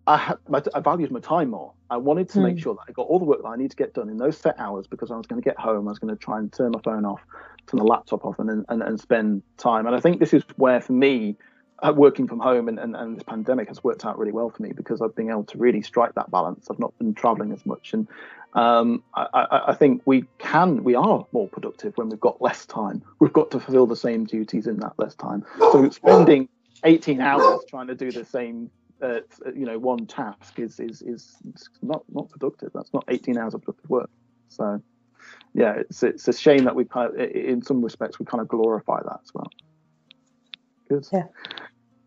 [0.07, 0.35] I,
[0.75, 1.73] I valued my time more.
[1.91, 2.45] I wanted to mm.
[2.45, 2.61] make hmm.
[2.61, 4.37] sure that I got all the work that I need to get done in those
[4.37, 5.87] set hours because I was going to get home.
[5.87, 7.21] I was going to try and turn my phone off,
[7.67, 9.87] turn the laptop off, and and, and spend time.
[9.87, 11.37] And I think this is where, for me,
[11.83, 14.63] uh, working from home and, and, and this pandemic has worked out really well for
[14.63, 16.69] me because I've been able to really strike that balance.
[16.71, 18.09] I've not been traveling as much, and
[18.55, 23.03] um, I, I, think we can, we are more productive when we've got less time.
[23.19, 25.45] We've got to fulfill the same duties in that less time.
[25.59, 26.49] So spending
[26.85, 28.71] 18 hours trying to do the same,
[29.03, 29.21] uh,
[29.55, 31.37] you know, one task is is is
[31.83, 32.71] not not productive.
[32.75, 34.11] That's not 18 hours of productive work.
[34.49, 34.83] So,
[35.55, 38.49] yeah, it's it's a shame that we kind of, in some respects, we kind of
[38.49, 39.51] glorify that as well.
[40.89, 41.07] Good.
[41.13, 41.25] Yeah.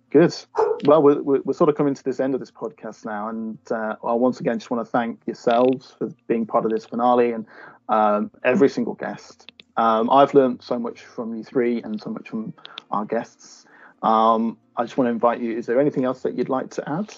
[0.09, 0.35] Good.
[0.83, 3.95] Well, we're, we're sort of coming to this end of this podcast now, and uh,
[4.03, 7.45] I once again just want to thank yourselves for being part of this finale and
[7.87, 9.51] um, every single guest.
[9.77, 12.53] Um, I've learned so much from you three and so much from
[12.91, 13.65] our guests.
[14.01, 15.57] Um, I just want to invite you.
[15.57, 17.13] Is there anything else that you'd like to add,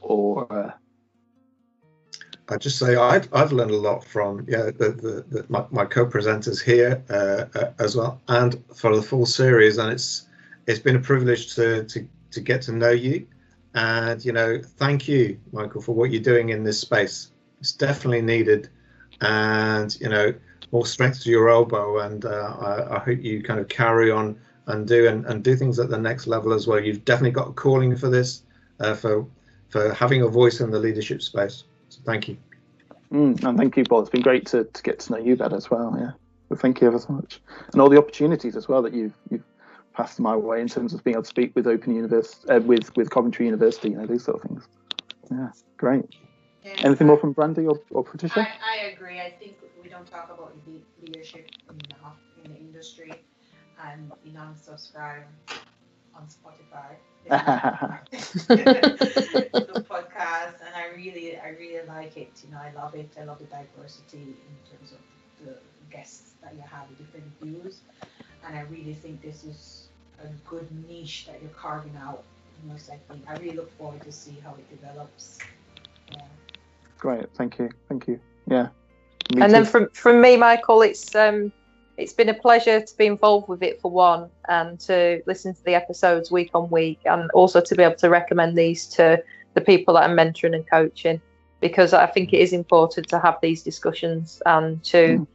[0.00, 0.52] or?
[0.52, 0.72] Uh...
[2.48, 5.84] I just say I've I've learned a lot from yeah the, the, the my, my,
[5.86, 10.26] co-presenters here uh, uh, as well, and for the full series, and it's
[10.66, 13.26] it's been a privilege to, to, to get to know you.
[13.74, 17.30] And, you know, thank you, Michael, for what you're doing in this space.
[17.60, 18.68] It's definitely needed.
[19.20, 20.34] And, you know,
[20.72, 22.00] more strength to your elbow.
[22.00, 25.56] And uh, I, I, hope you kind of carry on and do and, and do
[25.56, 26.80] things at the next level as well.
[26.80, 28.42] You've definitely got a calling for this,
[28.80, 29.26] uh, for,
[29.68, 31.64] for having a voice in the leadership space.
[31.88, 32.36] So thank you.
[33.12, 34.00] Mm, and thank you, Paul.
[34.00, 35.94] It's been great to, to get to know you better as well.
[35.98, 36.12] Yeah.
[36.48, 37.40] But thank you ever so much.
[37.72, 39.44] And all the opportunities as well that you've, you've
[39.92, 42.94] passed my way in terms of being able to speak with Open University, uh, with
[42.96, 44.68] with Coventry University, you know, these sort of things.
[45.30, 46.04] Yeah, great.
[46.64, 48.40] Anything more from Brandy or, or Patricia?
[48.40, 49.20] I, I, agree.
[49.20, 50.54] I think we don't talk about
[51.02, 53.12] leadership enough in the industry,
[53.90, 55.24] and you know, subscribe
[56.14, 56.96] on Spotify.
[57.28, 57.38] the
[59.88, 62.30] podcast, and I really, I really like it.
[62.44, 63.10] You know, I love it.
[63.20, 64.98] I love the diversity in terms of
[65.44, 65.54] the
[65.90, 67.80] guests that you have, the different views,
[68.46, 69.88] and I really think this is
[70.22, 72.24] a good niche that you're carving out.
[72.66, 75.38] Most likely, I really look forward to see how it develops.
[76.12, 76.22] Yeah.
[76.98, 78.20] Great, thank you, thank you.
[78.48, 78.68] Yeah.
[79.34, 79.52] Me and too.
[79.52, 81.52] then from from me, Michael, it's um,
[81.96, 85.64] it's been a pleasure to be involved with it for one, and to listen to
[85.64, 89.22] the episodes week on week, and also to be able to recommend these to
[89.54, 91.20] the people that I'm mentoring and coaching,
[91.60, 95.18] because I think it is important to have these discussions and to.
[95.18, 95.26] Mm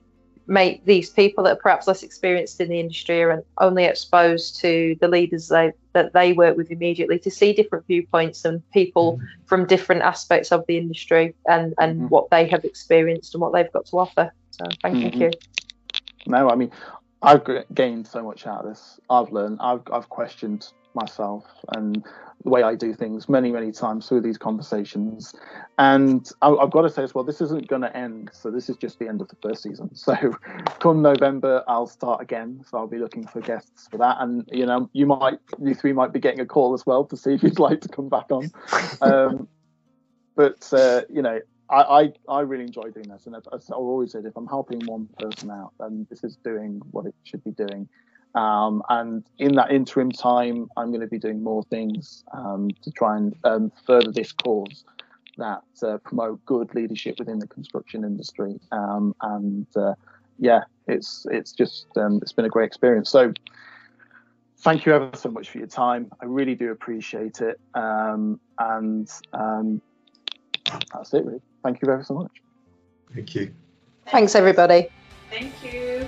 [0.47, 4.95] make these people that are perhaps less experienced in the industry and only exposed to
[5.01, 9.25] the leaders they, that they work with immediately to see different viewpoints and people mm-hmm.
[9.45, 12.07] from different aspects of the industry and, and mm-hmm.
[12.07, 14.31] what they have experienced and what they've got to offer.
[14.51, 15.21] So thank mm-hmm.
[15.21, 15.31] you.
[16.27, 16.71] No, I mean,
[17.21, 17.43] I've
[17.73, 18.99] gained so much out of this.
[19.09, 21.45] I've learned, I've, I've questioned myself
[21.75, 22.03] and
[22.43, 25.33] the way I do things many, many times through these conversations.
[25.77, 28.29] And I, have got to say as well, this isn't going to end.
[28.33, 29.93] So this is just the end of the first season.
[29.95, 30.15] So
[30.79, 32.63] come November, I'll start again.
[32.69, 34.17] So I'll be looking for guests for that.
[34.19, 37.17] And you know, you might, you three might be getting a call as well to
[37.17, 38.51] see if you'd like to come back on.
[39.01, 39.47] Um,
[40.35, 44.25] but uh, you know, I, I, I really enjoy doing this, and I've always said
[44.25, 47.87] if I'm helping one person out, then this is doing what it should be doing.
[48.35, 52.91] Um, and in that interim time, I'm going to be doing more things um, to
[52.91, 54.85] try and um, further this cause
[55.37, 58.59] that uh, promote good leadership within the construction industry.
[58.71, 59.93] Um, and uh,
[60.39, 63.09] yeah, it's it's just um, it's been a great experience.
[63.09, 63.33] So
[64.59, 66.11] thank you ever so much for your time.
[66.21, 67.59] I really do appreciate it.
[67.73, 69.09] Um, and
[70.93, 71.41] that's it, really.
[71.67, 72.31] Thank you ever so much.
[73.13, 73.53] Thank you.
[74.05, 74.87] Thanks, everybody.
[75.29, 76.07] Thank you.